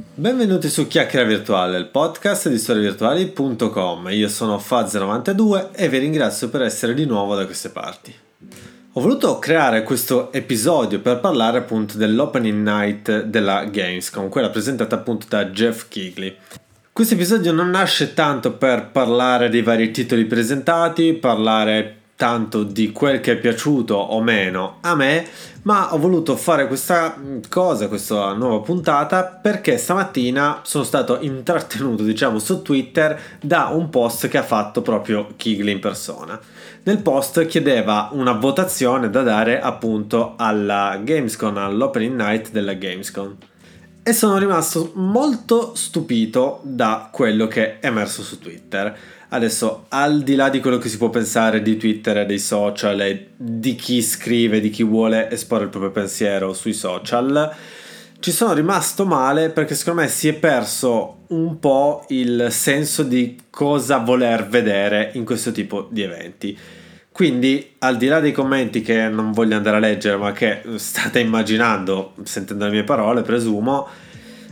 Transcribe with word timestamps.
Benvenuti 0.00 0.68
su 0.68 0.86
Chiacchiera 0.86 1.26
Virtuale, 1.26 1.76
il 1.76 1.86
podcast 1.86 2.48
di 2.48 2.56
storievirtuali.com. 2.56 4.08
Io 4.10 4.28
sono 4.28 4.56
Faz92 4.56 5.70
e 5.72 5.88
vi 5.88 5.98
ringrazio 5.98 6.48
per 6.50 6.62
essere 6.62 6.94
di 6.94 7.04
nuovo 7.04 7.34
da 7.34 7.44
queste 7.44 7.70
parti. 7.70 8.14
Ho 8.92 9.00
voluto 9.00 9.40
creare 9.40 9.82
questo 9.82 10.32
episodio 10.32 11.00
per 11.00 11.18
parlare 11.18 11.58
appunto 11.58 11.98
dell'opening 11.98 12.64
night 12.64 13.22
della 13.22 13.64
Gamescom, 13.64 14.28
quella 14.28 14.50
presentata 14.50 14.94
appunto 14.94 15.26
da 15.28 15.46
Jeff 15.46 15.88
Kigley. 15.88 16.36
Questo 16.92 17.14
episodio 17.14 17.50
non 17.52 17.70
nasce 17.70 18.14
tanto 18.14 18.52
per 18.52 18.90
parlare 18.92 19.48
dei 19.48 19.62
vari 19.62 19.90
titoli 19.90 20.26
presentati, 20.26 21.14
parlare 21.14 21.97
tanto 22.18 22.64
di 22.64 22.90
quel 22.90 23.20
che 23.20 23.34
è 23.34 23.36
piaciuto 23.36 23.94
o 23.94 24.20
meno 24.20 24.78
a 24.80 24.96
me, 24.96 25.24
ma 25.62 25.94
ho 25.94 25.98
voluto 25.98 26.34
fare 26.34 26.66
questa 26.66 27.16
cosa, 27.48 27.86
questa 27.86 28.32
nuova 28.32 28.58
puntata, 28.58 29.22
perché 29.22 29.78
stamattina 29.78 30.62
sono 30.64 30.82
stato 30.82 31.18
intrattenuto, 31.20 32.02
diciamo, 32.02 32.40
su 32.40 32.62
Twitter 32.62 33.16
da 33.40 33.66
un 33.66 33.88
post 33.88 34.26
che 34.26 34.36
ha 34.36 34.42
fatto 34.42 34.82
proprio 34.82 35.28
Kigley 35.36 35.74
in 35.74 35.78
persona. 35.78 36.40
Nel 36.82 36.98
post 36.98 37.46
chiedeva 37.46 38.08
una 38.10 38.32
votazione 38.32 39.10
da 39.10 39.22
dare 39.22 39.60
appunto 39.60 40.34
alla 40.36 40.98
Gamescom, 41.00 41.56
all'opening 41.56 42.20
night 42.20 42.50
della 42.50 42.72
Gamescom. 42.72 43.36
E 44.02 44.12
sono 44.12 44.38
rimasto 44.38 44.90
molto 44.94 45.76
stupito 45.76 46.62
da 46.64 47.10
quello 47.12 47.46
che 47.46 47.78
è 47.78 47.86
emerso 47.86 48.22
su 48.22 48.40
Twitter 48.40 48.96
Adesso, 49.30 49.84
al 49.88 50.22
di 50.22 50.36
là 50.36 50.48
di 50.48 50.60
quello 50.60 50.78
che 50.78 50.88
si 50.88 50.96
può 50.96 51.10
pensare 51.10 51.60
di 51.60 51.76
Twitter 51.76 52.16
e 52.18 52.26
dei 52.26 52.38
social 52.38 52.98
e 53.02 53.28
di 53.36 53.74
chi 53.74 54.00
scrive, 54.00 54.58
di 54.58 54.70
chi 54.70 54.82
vuole 54.82 55.30
esporre 55.30 55.64
il 55.64 55.70
proprio 55.70 55.90
pensiero 55.90 56.54
sui 56.54 56.72
social, 56.72 57.54
ci 58.20 58.32
sono 58.32 58.54
rimasto 58.54 59.04
male 59.04 59.50
perché 59.50 59.74
secondo 59.74 60.00
me 60.00 60.08
si 60.08 60.28
è 60.28 60.32
perso 60.32 61.24
un 61.28 61.58
po' 61.58 62.06
il 62.08 62.46
senso 62.50 63.02
di 63.02 63.38
cosa 63.50 63.98
voler 63.98 64.48
vedere 64.48 65.10
in 65.12 65.26
questo 65.26 65.52
tipo 65.52 65.88
di 65.90 66.02
eventi. 66.02 66.58
Quindi, 67.12 67.74
al 67.80 67.98
di 67.98 68.06
là 68.06 68.20
dei 68.20 68.32
commenti 68.32 68.80
che 68.80 69.08
non 69.08 69.32
voglio 69.32 69.56
andare 69.56 69.76
a 69.76 69.80
leggere, 69.80 70.16
ma 70.16 70.32
che 70.32 70.62
state 70.76 71.20
immaginando, 71.20 72.14
sentendo 72.22 72.64
le 72.64 72.70
mie 72.70 72.84
parole, 72.84 73.22
presumo, 73.22 73.86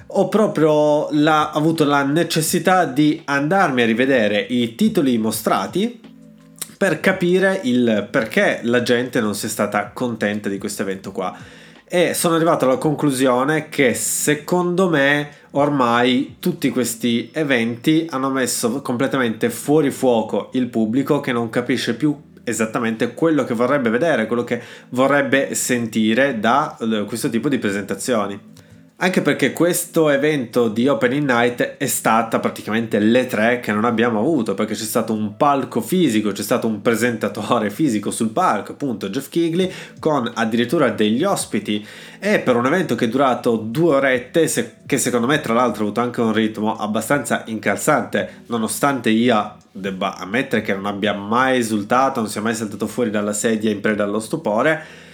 ho 0.09 0.29
proprio 0.29 1.09
la, 1.11 1.51
avuto 1.51 1.85
la 1.85 2.05
necessità 2.05 2.85
di 2.85 3.23
andarmi 3.25 3.83
a 3.83 3.87
rivedere 3.87 4.41
i 4.41 4.75
titoli 4.75 5.19
mostrati 5.19 6.01
per 6.77 7.01
capire 7.01 7.61
il 7.65 8.07
perché 8.11 8.61
la 8.63 8.83
gente 8.83 9.21
non 9.21 9.35
sia 9.35 9.49
stata 9.49 9.91
contenta 9.93 10.49
di 10.49 10.59
questo 10.59 10.83
evento 10.83 11.11
qua. 11.11 11.37
E 11.89 12.15
sono 12.15 12.35
arrivato 12.35 12.65
alla 12.65 12.79
conclusione 12.79 13.69
che 13.69 13.95
secondo 13.95 14.89
me 14.89 15.31
ormai 15.53 16.37
tutti 16.41 16.71
questi 16.71 17.31
eventi 17.33 18.07
hanno 18.11 18.29
messo 18.29 18.83
completamente 18.83 19.51
fuori 19.51 19.91
fuoco 19.91 20.51
il 20.55 20.67
pubblico 20.67 21.21
che 21.21 21.33
non 21.33 21.49
capisce 21.49 21.95
più 21.95 22.15
esattamente 22.43 23.15
quello 23.15 23.45
che 23.45 23.55
vorrebbe 23.55 23.89
vedere, 23.91 24.27
quello 24.27 24.45
che 24.45 24.61
vorrebbe 24.91 25.55
sentire 25.55 26.39
da 26.39 26.77
eh, 26.81 27.05
questo 27.05 27.29
tipo 27.29 27.49
di 27.49 27.59
presentazioni. 27.59 28.55
Anche 28.99 29.21
perché 29.21 29.53
questo 29.53 30.09
evento 30.09 30.69
di 30.69 30.89
Opening 30.89 31.31
Night 31.31 31.77
è 31.77 31.87
stata 31.87 32.41
praticamente 32.41 32.99
le 32.99 33.27
tre 33.27 33.61
che 33.61 33.71
non 33.71 33.85
abbiamo 33.85 34.21
avuto, 34.21 34.55
perché 34.55 34.73
c'è 34.73 34.85
stato 34.85 35.13
un 35.13 35.37
palco 35.37 35.83
fisico, 35.83 36.33
c'è 36.33 36.43
stato 36.43 36.67
un 36.67 36.81
presentatore 36.81 37.69
fisico 37.69 38.11
sul 38.11 38.31
palco, 38.31 38.73
appunto 38.73 39.11
Jeff 39.11 39.29
Kigley, 39.29 39.71
con 39.99 40.33
addirittura 40.33 40.89
degli 40.89 41.25
ospiti. 41.25 41.87
E 42.19 42.39
per 42.39 42.57
un 42.57 42.65
evento 42.65 42.95
che 42.95 43.05
è 43.05 43.09
durato 43.09 43.57
due 43.57 43.97
orette, 43.97 44.49
che 44.87 44.97
secondo 44.97 45.27
me 45.27 45.43
tra 45.43 45.53
l'altro 45.53 45.83
ha 45.83 45.85
avuto 45.85 46.01
anche 46.01 46.23
un 46.23 46.33
ritmo 46.33 46.79
abbastanza 46.79 47.43
incalzante, 47.49 48.45
nonostante 48.47 49.11
io 49.11 49.57
debba 49.73 50.17
ammettere 50.17 50.63
che 50.63 50.73
non 50.73 50.87
abbia 50.87 51.13
mai 51.13 51.59
esultato, 51.59 52.21
non 52.21 52.31
sia 52.31 52.41
mai 52.41 52.55
saltato 52.55 52.87
fuori 52.87 53.11
dalla 53.11 53.35
sedia 53.35 53.71
in 53.71 53.81
preda 53.81 54.05
allo 54.05 54.21
stupore 54.21 55.05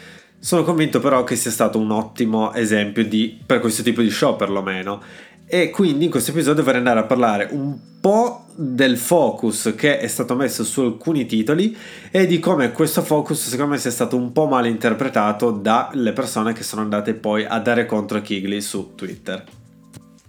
sono 0.43 0.65
convinto 0.65 0.99
però 0.99 1.23
che 1.23 1.37
sia 1.37 1.53
stato 1.53 1.79
un 1.79 1.93
ottimo 1.93 2.53
esempio 2.53 3.07
di, 3.07 3.41
per 3.47 3.61
questo 3.61 3.85
tipo 3.85 4.03
di 4.03 4.11
show 4.11 4.35
perlomeno. 4.35 5.01
E 5.47 5.71
quindi 5.71 6.07
in 6.07 6.11
questo 6.11 6.33
episodio 6.33 6.65
vorrei 6.65 6.79
andare 6.79 6.99
a 6.99 7.05
parlare 7.05 7.47
un 7.53 7.79
po' 8.01 8.47
del 8.53 8.99
focus 8.99 9.73
che 9.77 10.01
è 10.01 10.09
stato 10.09 10.35
messo 10.35 10.65
su 10.65 10.81
alcuni 10.81 11.27
titoli 11.27 11.77
e 12.11 12.27
di 12.27 12.41
come 12.41 12.73
questo 12.73 13.03
focus 13.03 13.51
secondo 13.51 13.75
me 13.75 13.79
sia 13.79 13.93
stato 13.93 14.17
un 14.17 14.33
po' 14.33 14.49
mal 14.49 14.67
interpretato 14.67 15.53
dalle 15.53 16.13
persone 16.13 16.53
che 16.55 16.65
sono 16.65 16.83
andate 16.83 17.15
poi 17.15 17.45
a 17.45 17.61
dare 17.61 17.87
contro 17.87 18.21
Kigley 18.21 18.61
su 18.61 18.95
Twitter. 18.97 19.45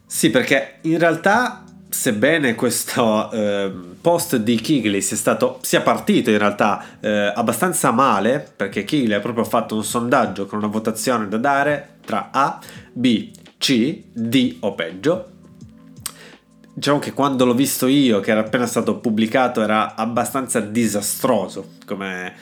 Sì, 0.06 0.30
perché 0.30 0.76
in 0.82 1.00
realtà 1.00 1.64
sebbene 1.94 2.56
questo 2.56 3.30
eh, 3.32 3.72
post 4.02 4.38
di 4.38 4.56
Kigley 4.56 5.00
sia, 5.00 5.16
stato, 5.16 5.60
sia 5.62 5.82
partito 5.82 6.32
in 6.32 6.40
realtà 6.40 6.84
eh, 7.00 7.32
abbastanza 7.36 7.92
male, 7.92 8.52
perché 8.56 8.84
Kigley 8.84 9.16
ha 9.16 9.20
proprio 9.20 9.44
fatto 9.44 9.76
un 9.76 9.84
sondaggio 9.84 10.48
con 10.48 10.58
una 10.58 10.68
votazione 10.68 11.28
da 11.28 11.38
dare 11.38 11.98
tra 12.04 12.30
A, 12.32 12.60
B, 12.92 13.30
C, 13.60 14.02
D 14.12 14.58
o 14.62 14.74
peggio. 14.74 15.30
Diciamo 16.74 16.98
che 16.98 17.14
quando 17.14 17.46
l'ho 17.46 17.54
visto 17.54 17.86
io, 17.86 18.20
che 18.20 18.32
era 18.32 18.40
appena 18.40 18.66
stato 18.66 18.98
pubblicato, 18.98 19.62
era 19.62 19.94
abbastanza 19.94 20.60
disastroso 20.62 21.74
come, 21.86 22.34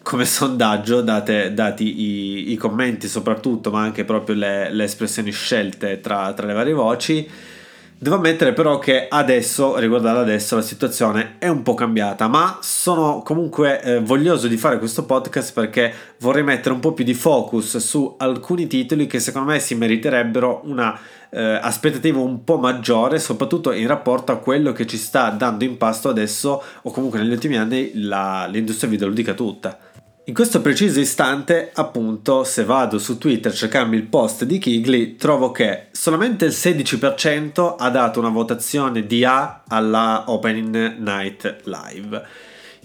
come 0.00 0.24
sondaggio, 0.24 1.02
date, 1.02 1.52
dati 1.52 2.00
i, 2.00 2.52
i, 2.52 2.56
commenti 2.56 3.08
soprattutto, 3.08 3.70
ma 3.70 3.82
anche 3.82 4.04
proprio 4.04 4.36
le, 4.36 4.72
le 4.72 4.84
espressioni 4.84 5.30
scelte 5.32 6.00
tra, 6.00 6.32
tra 6.32 6.46
le 6.46 6.54
varie 6.54 6.72
voci 6.72 7.54
Devo 7.98 8.16
ammettere 8.16 8.52
però 8.52 8.78
che 8.78 9.06
adesso, 9.08 9.78
riguardando 9.78 10.20
adesso, 10.20 10.54
la 10.54 10.60
situazione 10.60 11.36
è 11.38 11.48
un 11.48 11.62
po' 11.62 11.72
cambiata, 11.72 12.28
ma 12.28 12.58
sono 12.60 13.22
comunque 13.22 13.80
eh, 13.80 14.00
voglioso 14.00 14.48
di 14.48 14.58
fare 14.58 14.78
questo 14.78 15.06
podcast 15.06 15.54
perché 15.54 15.94
vorrei 16.18 16.44
mettere 16.44 16.74
un 16.74 16.80
po' 16.80 16.92
più 16.92 17.04
di 17.04 17.14
focus 17.14 17.78
su 17.78 18.14
alcuni 18.18 18.66
titoli 18.66 19.06
che 19.06 19.18
secondo 19.18 19.50
me 19.50 19.60
si 19.60 19.74
meriterebbero 19.76 20.60
una 20.64 20.98
eh, 21.30 21.40
aspettativa 21.40 22.18
un 22.18 22.44
po' 22.44 22.58
maggiore, 22.58 23.18
soprattutto 23.18 23.72
in 23.72 23.86
rapporto 23.86 24.30
a 24.30 24.36
quello 24.36 24.72
che 24.72 24.86
ci 24.86 24.98
sta 24.98 25.30
dando 25.30 25.64
in 25.64 25.78
pasto 25.78 26.10
adesso 26.10 26.62
o 26.82 26.90
comunque 26.90 27.18
negli 27.18 27.32
ultimi 27.32 27.56
anni 27.56 27.92
la, 27.94 28.46
l'industria 28.46 28.90
videoludica 28.90 29.32
tutta. 29.32 29.85
In 30.28 30.34
questo 30.34 30.60
preciso 30.60 30.98
istante, 30.98 31.70
appunto, 31.72 32.42
se 32.42 32.64
vado 32.64 32.98
su 32.98 33.16
Twitter 33.16 33.52
a 33.52 33.54
cercarmi 33.54 33.94
il 33.94 34.08
post 34.08 34.42
di 34.42 34.58
Kigley, 34.58 35.14
trovo 35.14 35.52
che 35.52 35.86
solamente 35.92 36.46
il 36.46 36.50
16% 36.50 37.76
ha 37.78 37.90
dato 37.90 38.18
una 38.18 38.30
votazione 38.30 39.06
di 39.06 39.24
A 39.24 39.62
alla 39.68 40.24
Opening 40.26 40.96
Night 40.98 41.60
Live. 41.66 42.26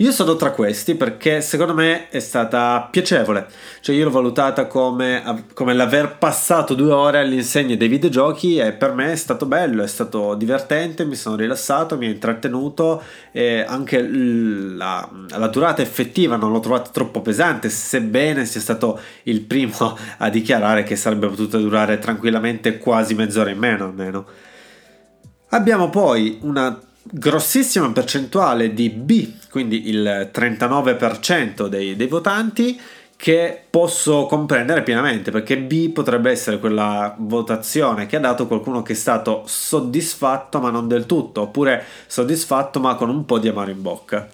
Io 0.02 0.12
sono 0.12 0.36
tra 0.36 0.50
questi 0.50 0.96
perché 0.96 1.42
secondo 1.42 1.76
me 1.76 2.10
è 2.10 2.20
stata 2.20 2.88
piacevole, 2.90 3.46
cioè 3.82 3.96
io 3.96 4.06
l'ho 4.06 4.10
valutata 4.10 4.66
come, 4.66 5.46
come 5.54 5.76
l'aver 5.76 6.18
passato 6.18 6.74
due 6.74 6.92
ore 6.92 7.20
all'insegna 7.20 7.76
dei 7.76 7.88
videogiochi 7.88 8.58
e 8.58 8.72
per 8.72 8.94
me 8.94 9.12
è 9.12 9.16
stato 9.16 9.46
bello, 9.46 9.84
è 9.84 9.88
stato 9.88 10.34
divertente, 10.34 11.06
mi 11.06 11.14
sono 11.14 11.36
rilassato, 11.36 12.00
mi 12.00 12.08
ha 12.08 12.10
intrattenuto 12.10 13.04
e 13.32 13.60
anche 13.60 14.02
la, 14.02 15.08
la 15.38 15.48
durata 15.50 15.84
effettiva 15.84 16.36
non 16.36 16.52
l'ho 16.52 16.62
trovata 16.62 16.90
troppo 16.90 17.22
pesante, 17.22 17.70
sebbene 17.70 18.46
sia 18.46 18.60
stato 18.60 19.00
il 19.24 19.42
primo 19.42 19.96
a 20.18 20.30
dichiarare 20.32 20.82
che 20.82 20.96
sarebbe 20.96 21.28
potuta 21.28 21.60
durare 21.60 22.00
tranquillamente 22.00 22.80
quasi 22.80 23.14
mezz'ora 23.14 23.52
in 23.52 23.60
meno 23.60 23.86
almeno. 23.86 24.26
Abbiamo 25.50 25.92
poi 25.92 26.40
una 26.42 26.76
grossissima 27.04 27.92
percentuale 27.92 28.74
di 28.74 28.90
B, 28.90 29.34
quindi 29.50 29.90
il 29.90 30.30
39% 30.34 31.68
dei, 31.68 31.96
dei 31.96 32.08
votanti, 32.08 32.80
che 33.22 33.62
posso 33.70 34.26
comprendere 34.26 34.82
pienamente 34.82 35.30
perché 35.30 35.56
B 35.56 35.92
potrebbe 35.92 36.32
essere 36.32 36.58
quella 36.58 37.14
votazione 37.20 38.08
che 38.08 38.16
ha 38.16 38.20
dato 38.20 38.48
qualcuno 38.48 38.82
che 38.82 38.94
è 38.94 38.96
stato 38.96 39.44
soddisfatto 39.46 40.60
ma 40.60 40.72
non 40.72 40.88
del 40.88 41.06
tutto, 41.06 41.42
oppure 41.42 41.84
soddisfatto 42.08 42.80
ma 42.80 42.96
con 42.96 43.10
un 43.10 43.24
po' 43.26 43.38
di 43.38 43.48
amaro 43.48 43.70
in 43.70 43.82
bocca. 43.82 44.28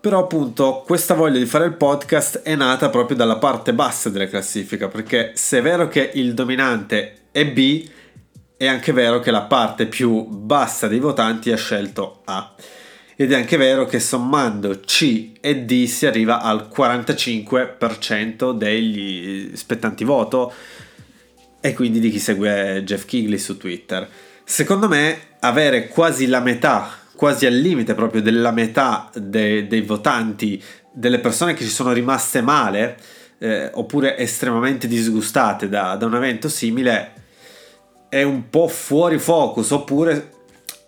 Però 0.00 0.20
appunto 0.20 0.84
questa 0.86 1.14
voglia 1.14 1.38
di 1.38 1.46
fare 1.46 1.66
il 1.66 1.74
podcast 1.74 2.42
è 2.42 2.54
nata 2.54 2.88
proprio 2.90 3.16
dalla 3.16 3.38
parte 3.38 3.74
bassa 3.74 4.08
della 4.08 4.28
classifica, 4.28 4.86
perché 4.86 5.32
se 5.34 5.58
è 5.58 5.62
vero 5.62 5.88
che 5.88 6.12
il 6.14 6.32
dominante 6.32 7.22
è 7.32 7.44
B, 7.44 7.88
è 8.60 8.66
anche 8.66 8.92
vero 8.92 9.20
che 9.20 9.30
la 9.30 9.44
parte 9.44 9.86
più 9.86 10.26
bassa 10.26 10.86
dei 10.86 10.98
votanti 10.98 11.50
ha 11.50 11.56
scelto 11.56 12.20
A. 12.26 12.54
Ed 13.16 13.32
è 13.32 13.34
anche 13.34 13.56
vero 13.56 13.86
che 13.86 13.98
sommando 13.98 14.80
C 14.80 15.30
e 15.40 15.60
D 15.60 15.86
si 15.86 16.04
arriva 16.04 16.42
al 16.42 16.68
45% 16.70 18.52
degli 18.52 19.56
spettanti 19.56 20.04
voto 20.04 20.52
e 21.58 21.72
quindi 21.72 22.00
di 22.00 22.10
chi 22.10 22.18
segue 22.18 22.82
Jeff 22.84 23.06
Kigley 23.06 23.38
su 23.38 23.56
Twitter. 23.56 24.06
Secondo 24.44 24.88
me 24.88 25.18
avere 25.38 25.88
quasi 25.88 26.26
la 26.26 26.40
metà, 26.40 26.98
quasi 27.16 27.46
al 27.46 27.54
limite 27.54 27.94
proprio 27.94 28.20
della 28.20 28.50
metà 28.50 29.08
de- 29.14 29.66
dei 29.68 29.80
votanti, 29.80 30.62
delle 30.92 31.20
persone 31.20 31.54
che 31.54 31.64
ci 31.64 31.70
sono 31.70 31.92
rimaste 31.92 32.42
male 32.42 32.98
eh, 33.38 33.70
oppure 33.72 34.18
estremamente 34.18 34.86
disgustate 34.86 35.66
da, 35.66 35.96
da 35.96 36.04
un 36.04 36.14
evento 36.14 36.50
simile 36.50 37.19
è 38.10 38.22
un 38.24 38.50
po' 38.50 38.68
fuori 38.68 39.18
focus 39.18 39.70
oppure 39.70 40.32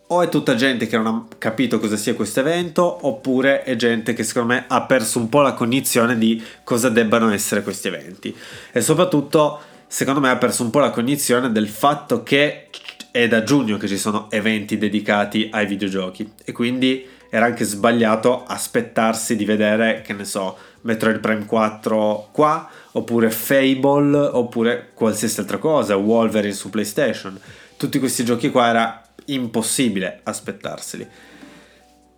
o 0.08 0.20
è 0.20 0.28
tutta 0.28 0.56
gente 0.56 0.86
che 0.86 0.96
non 0.98 1.06
ha 1.06 1.26
capito 1.38 1.78
cosa 1.78 1.96
sia 1.96 2.14
questo 2.14 2.40
evento 2.40 3.06
oppure 3.06 3.62
è 3.62 3.76
gente 3.76 4.12
che 4.12 4.24
secondo 4.24 4.52
me 4.52 4.64
ha 4.68 4.82
perso 4.82 5.18
un 5.18 5.30
po' 5.30 5.40
la 5.40 5.54
cognizione 5.54 6.18
di 6.18 6.42
cosa 6.64 6.90
debbano 6.90 7.30
essere 7.30 7.62
questi 7.62 7.88
eventi. 7.88 8.36
E 8.72 8.80
soprattutto 8.82 9.60
secondo 9.86 10.20
me 10.20 10.28
ha 10.28 10.36
perso 10.36 10.64
un 10.64 10.70
po' 10.70 10.80
la 10.80 10.90
cognizione 10.90 11.50
del 11.50 11.68
fatto 11.68 12.22
che 12.22 12.68
è 13.10 13.28
da 13.28 13.42
giugno 13.42 13.78
che 13.78 13.88
ci 13.88 13.96
sono 13.96 14.30
eventi 14.30 14.76
dedicati 14.76 15.48
ai 15.50 15.66
videogiochi. 15.66 16.30
E 16.44 16.52
quindi 16.52 17.06
era 17.30 17.46
anche 17.46 17.64
sbagliato 17.64 18.44
aspettarsi 18.44 19.36
di 19.36 19.46
vedere 19.46 20.02
che 20.04 20.12
ne 20.12 20.26
so 20.26 20.58
Metroid 20.82 21.20
Prime 21.20 21.46
4 21.46 22.28
qua 22.32 22.68
oppure 22.92 23.30
Fable 23.30 24.16
oppure 24.16 24.90
qualsiasi 24.94 25.40
altra 25.40 25.58
cosa 25.58 25.96
Wolverine 25.96 26.52
su 26.52 26.70
PlayStation 26.70 27.38
tutti 27.82 27.98
questi 27.98 28.24
giochi 28.24 28.50
qua 28.50 28.68
era 28.68 29.02
impossibile 29.26 30.20
aspettarseli. 30.22 31.08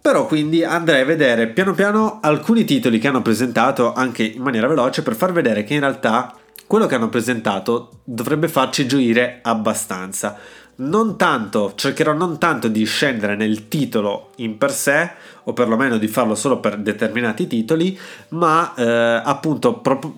Però 0.01 0.27
quindi 0.27 0.63
andrei 0.63 1.01
a 1.01 1.07
vedere 1.07 1.47
piano 1.49 1.73
piano 1.73 2.19
alcuni 2.21 2.65
titoli 2.65 2.99
che 2.99 3.09
hanno 3.09 3.23
presentato 3.23 3.95
anche 3.95 4.25
in 4.25 4.43
maniera 4.43 4.69
veloce 4.69 5.03
per 5.03 5.15
far 5.15 5.33
vedere 5.33 5.65
che 5.65 5.73
in 5.73 5.81
realtà 5.81 6.37
quello 6.67 6.85
che 6.85 6.95
hanno 6.95 7.09
presentato 7.09 8.01
dovrebbe 8.05 8.49
farci 8.49 8.87
gioire 8.87 9.39
abbastanza. 9.43 10.37
Non 10.77 11.17
tanto, 11.17 11.73
cercherò 11.75 12.13
non 12.13 12.39
tanto 12.39 12.69
di 12.69 12.85
scendere 12.85 13.37
nel 13.37 13.69
titolo 13.69 14.31
in 14.37 14.59
per 14.59 14.73
sé, 14.73 15.11
o 15.45 15.53
perlomeno 15.53 15.99
di 15.99 16.09
farlo 16.09 16.35
solo 16.35 16.59
per 16.59 16.79
determinati 16.79 17.47
titoli, 17.47 17.99
ma 18.31 18.75
eh, 18.75 19.23
appunto 19.25 19.79
proprio 19.79 20.15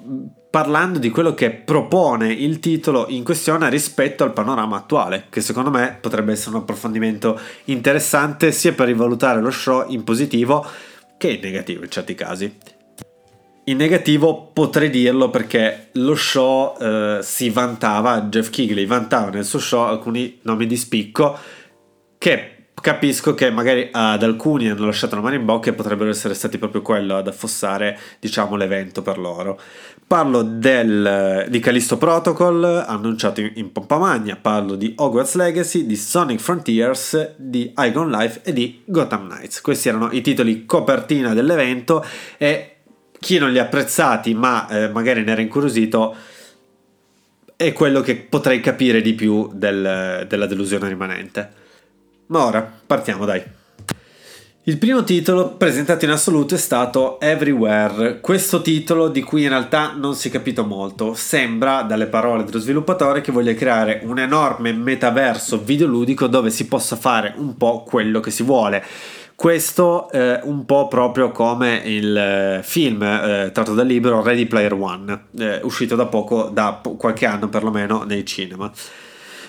parlando 0.49 0.99
di 0.99 1.11
quello 1.11 1.35
che 1.35 1.51
propone 1.51 2.33
il 2.33 2.61
titolo 2.61 3.07
in 3.09 3.25
questione 3.25 3.69
rispetto 3.69 4.25
al 4.25 4.33
panorama 4.33 4.77
attuale, 4.77 5.27
che 5.29 5.43
secondo 5.43 5.71
me 5.71 5.99
potrebbe 6.01 6.33
essere 6.33 6.57
un 6.57 6.63
approfondimento 6.63 7.39
interessante 7.65 8.53
sia 8.53 8.73
per 8.73 8.87
rivalutare 8.87 9.43
lo 9.43 9.51
show 9.51 9.85
in 9.91 10.03
positivo 10.05 10.65
che 11.19 11.33
in 11.33 11.41
negativo 11.43 11.83
in 11.83 11.91
certi 11.91 12.15
casi. 12.15 12.76
In 13.69 13.79
negativo 13.79 14.51
potrei 14.53 14.91
dirlo 14.91 15.29
perché 15.29 15.89
lo 15.95 16.15
show 16.15 16.77
eh, 16.81 17.19
si 17.23 17.51
vantava, 17.51 18.23
Jeff 18.23 18.49
Kigley 18.51 18.87
vantava 18.87 19.31
nel 19.31 19.45
suo 19.45 19.59
show 19.59 19.83
alcuni 19.83 20.39
nomi 20.43 20.67
di 20.67 20.77
spicco 20.77 21.37
che 22.17 22.69
capisco 22.81 23.35
che 23.35 23.51
magari 23.51 23.89
ad 23.91 24.23
alcuni 24.23 24.71
hanno 24.71 24.87
lasciato 24.87 25.17
la 25.17 25.21
mano 25.21 25.35
in 25.35 25.45
bocca 25.45 25.71
e 25.71 25.73
potrebbero 25.73 26.09
essere 26.11 26.35
stati 26.35 26.59
proprio 26.59 26.81
quello 26.81 27.17
ad 27.17 27.27
affossare 27.27 27.99
diciamo 28.21 28.55
l'evento 28.55 29.03
per 29.03 29.19
loro. 29.19 29.59
Parlo 30.07 30.43
del, 30.43 31.47
di 31.49 31.59
Callisto 31.59 31.97
Protocol 31.97 32.63
annunciato 32.87 33.41
in, 33.41 33.51
in 33.55 33.73
pompa 33.73 33.99
magna. 33.99 34.39
Parlo 34.41 34.77
di 34.77 34.93
Hogwarts 34.95 35.35
Legacy 35.35 35.87
di 35.87 35.97
Sonic 35.97 36.39
Frontiers 36.39 37.35
di 37.37 37.73
Igon 37.77 38.13
Life 38.13 38.43
e 38.45 38.53
di 38.53 38.83
Gotham 38.85 39.29
Knights. 39.29 39.61
Questi 39.61 39.89
erano 39.89 40.11
i 40.13 40.21
titoli 40.21 40.65
copertina 40.67 41.35
dell'evento 41.35 42.05
e 42.39 42.76
chi 43.19 43.39
non 43.39 43.53
li 43.53 43.59
ha 43.59 43.63
apprezzati 43.63 44.35
ma 44.35 44.69
eh, 44.69 44.89
magari 44.89 45.25
ne 45.25 45.33
era 45.33 45.41
incuriosito 45.41 46.15
è 47.57 47.73
quello 47.73 48.01
che 48.01 48.17
potrei 48.17 48.61
capire 48.61 49.01
di 49.01 49.15
più 49.15 49.51
del, 49.53 50.27
della 50.29 50.47
delusione 50.47 50.89
rimanente 50.89 51.65
ma 52.27 52.45
ora 52.45 52.73
partiamo 52.87 53.25
dai. 53.25 53.43
Il 54.69 54.79
primo 54.79 55.05
titolo 55.05 55.51
presentato 55.51 56.05
in 56.05 56.11
assoluto 56.11 56.57
è 56.57 56.59
stato 56.59 57.21
Everywhere. 57.21 58.19
Questo 58.19 58.63
titolo 58.63 59.07
di 59.07 59.23
cui 59.23 59.45
in 59.45 59.51
realtà 59.51 59.93
non 59.93 60.17
si 60.17 60.27
è 60.27 60.31
capito 60.33 60.65
molto. 60.65 61.15
Sembra, 61.15 61.83
dalle 61.83 62.07
parole 62.07 62.43
dello 62.43 62.59
sviluppatore, 62.59 63.21
che 63.21 63.31
voglia 63.31 63.55
creare 63.55 64.01
un 64.03 64.19
enorme 64.19 64.73
metaverso 64.73 65.63
videoludico 65.63 66.27
dove 66.27 66.51
si 66.51 66.67
possa 66.67 66.97
fare 66.97 67.33
un 67.37 67.57
po' 67.57 67.85
quello 67.85 68.19
che 68.19 68.33
si 68.33 68.43
vuole. 68.43 68.83
Questo 69.37 70.11
eh, 70.13 70.41
un 70.45 70.65
po' 70.65 70.89
proprio 70.89 71.31
come 71.31 71.83
il 71.85 72.17
eh, 72.17 72.61
film 72.63 73.03
eh, 73.03 73.51
tratto 73.53 73.75
dal 73.75 73.87
libro 73.87 74.23
Ready 74.23 74.47
Player 74.47 74.73
One, 74.73 75.25
eh, 75.39 75.61
uscito 75.63 75.95
da 75.95 76.07
poco, 76.07 76.45
da 76.45 76.81
qualche 76.97 77.27
anno 77.27 77.51
perlomeno 77.51 78.05
nei 78.05 78.25
cinema. 78.25 78.73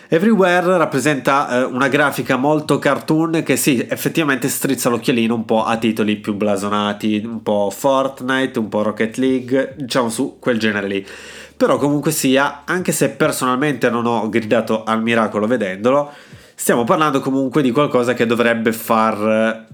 Everywhere 0.10 0.78
rappresenta 0.78 1.62
eh, 1.62 1.64
una 1.64 1.88
grafica 1.88 2.36
molto 2.36 2.80
cartoon 2.80 3.44
che 3.46 3.56
sì, 3.56 3.86
effettivamente 3.90 4.50
strizza 4.50 4.90
l'occhialino 4.90 5.34
un 5.34 5.46
po' 5.46 5.64
a 5.64 5.78
titoli 5.78 6.18
più 6.18 6.34
blasonati, 6.34 7.22
un 7.24 7.42
po' 7.42 7.70
Fortnite, 7.74 8.60
un 8.60 8.68
po' 8.68 8.84
Rocket 8.84 9.16
League, 9.16 9.74
diciamo 9.78 10.10
su 10.10 10.36
quel 10.38 10.60
genere 10.60 10.88
lì. 10.88 11.08
Però 11.56 11.78
comunque 11.78 12.12
sia, 12.12 12.64
anche 12.66 12.92
se 12.92 13.12
personalmente 13.12 13.90
non 13.90 14.06
ho 14.06 14.28
gridato 14.28 14.84
al 14.84 15.02
miracolo 15.02 15.48
vedendolo, 15.48 16.12
stiamo 16.60 16.84
parlando 16.86 17.20
comunque 17.20 17.62
di 17.62 17.70
qualcosa 17.70 18.16
che 18.16 18.26
dovrebbe 18.26 18.74
far 18.74 19.68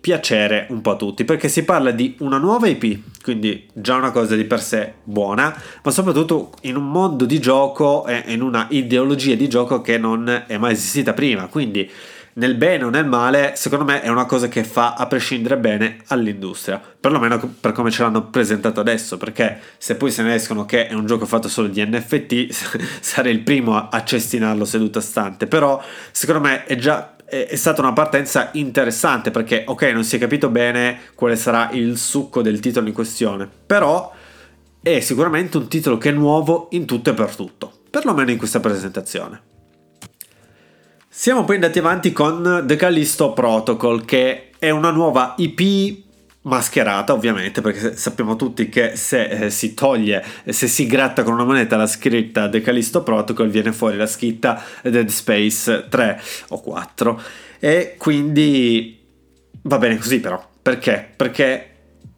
piacere 0.00 0.66
un 0.70 0.80
po' 0.80 0.90
a 0.90 0.96
tutti 0.96 1.24
perché 1.24 1.48
si 1.48 1.64
parla 1.64 1.92
di 1.92 2.16
una 2.18 2.36
nuova 2.36 2.66
IP, 2.66 3.22
quindi 3.22 3.68
già 3.72 3.94
una 3.94 4.10
cosa 4.10 4.34
di 4.34 4.44
per 4.44 4.60
sé 4.60 4.94
buona, 5.04 5.56
ma 5.82 5.90
soprattutto 5.92 6.50
in 6.62 6.74
un 6.76 6.90
mondo 6.90 7.26
di 7.26 7.38
gioco 7.38 8.06
e 8.06 8.24
in 8.26 8.42
una 8.42 8.66
ideologia 8.70 9.36
di 9.36 9.48
gioco 9.48 9.80
che 9.80 9.98
non 9.98 10.44
è 10.48 10.58
mai 10.58 10.72
esistita 10.72 11.12
prima, 11.12 11.46
quindi 11.46 11.88
nel 12.36 12.54
bene 12.54 12.84
o 12.84 12.90
nel 12.90 13.06
male, 13.06 13.52
secondo 13.56 13.84
me 13.84 14.02
è 14.02 14.08
una 14.08 14.26
cosa 14.26 14.48
che 14.48 14.64
fa 14.64 14.94
a 14.94 15.06
prescindere 15.06 15.56
bene 15.56 15.98
all'industria, 16.08 16.80
perlomeno 17.00 17.38
per 17.60 17.72
come 17.72 17.90
ce 17.90 18.02
l'hanno 18.02 18.28
presentato 18.28 18.80
adesso, 18.80 19.16
perché 19.16 19.58
se 19.78 19.96
poi 19.96 20.10
se 20.10 20.22
ne 20.22 20.34
escono 20.34 20.66
che 20.66 20.86
è 20.86 20.92
un 20.92 21.06
gioco 21.06 21.24
fatto 21.24 21.48
solo 21.48 21.68
di 21.68 21.84
NFT, 21.84 22.48
sarei 23.00 23.32
il 23.32 23.40
primo 23.40 23.88
a 23.88 24.04
cestinarlo 24.04 24.64
seduto 24.64 24.98
a 24.98 25.02
stante, 25.02 25.46
però 25.46 25.82
secondo 26.10 26.46
me 26.46 26.64
è 26.64 26.76
già 26.76 27.12
è 27.26 27.56
stata 27.56 27.80
una 27.80 27.92
partenza 27.92 28.50
interessante 28.52 29.32
perché 29.32 29.64
ok 29.66 29.82
non 29.92 30.04
si 30.04 30.14
è 30.14 30.18
capito 30.20 30.48
bene 30.48 31.00
quale 31.16 31.34
sarà 31.34 31.70
il 31.72 31.98
succo 31.98 32.40
del 32.40 32.60
titolo 32.60 32.86
in 32.86 32.94
questione 32.94 33.48
però 33.66 34.14
è 34.80 35.00
sicuramente 35.00 35.56
un 35.56 35.66
titolo 35.66 35.98
che 35.98 36.10
è 36.10 36.12
nuovo 36.12 36.68
in 36.70 36.86
tutto 36.86 37.10
e 37.10 37.14
per 37.14 37.34
tutto 37.34 37.80
perlomeno 37.90 38.30
in 38.30 38.38
questa 38.38 38.60
presentazione 38.60 39.54
siamo 41.18 41.44
poi 41.44 41.54
andati 41.54 41.78
avanti 41.78 42.12
con 42.12 42.64
The 42.66 42.76
Callisto 42.76 43.32
Protocol 43.32 44.04
che 44.04 44.50
è 44.58 44.68
una 44.68 44.90
nuova 44.90 45.34
IP 45.38 46.02
mascherata 46.42 47.14
ovviamente 47.14 47.62
perché 47.62 47.96
sappiamo 47.96 48.36
tutti 48.36 48.68
che 48.68 48.96
se 48.96 49.24
eh, 49.24 49.50
si 49.50 49.72
toglie 49.72 50.22
se 50.44 50.68
si 50.68 50.86
gratta 50.86 51.22
con 51.22 51.32
una 51.32 51.44
moneta 51.44 51.78
la 51.78 51.86
scritta 51.86 52.50
The 52.50 52.60
Callisto 52.60 53.02
Protocol 53.02 53.48
viene 53.48 53.72
fuori 53.72 53.96
la 53.96 54.06
scritta 54.06 54.62
Dead 54.82 55.08
Space 55.08 55.86
3 55.88 56.20
o 56.48 56.60
4 56.60 57.22
e 57.60 57.94
quindi 57.96 59.02
va 59.62 59.78
bene 59.78 59.96
così 59.96 60.20
però 60.20 60.46
perché? 60.60 61.12
perché 61.16 61.70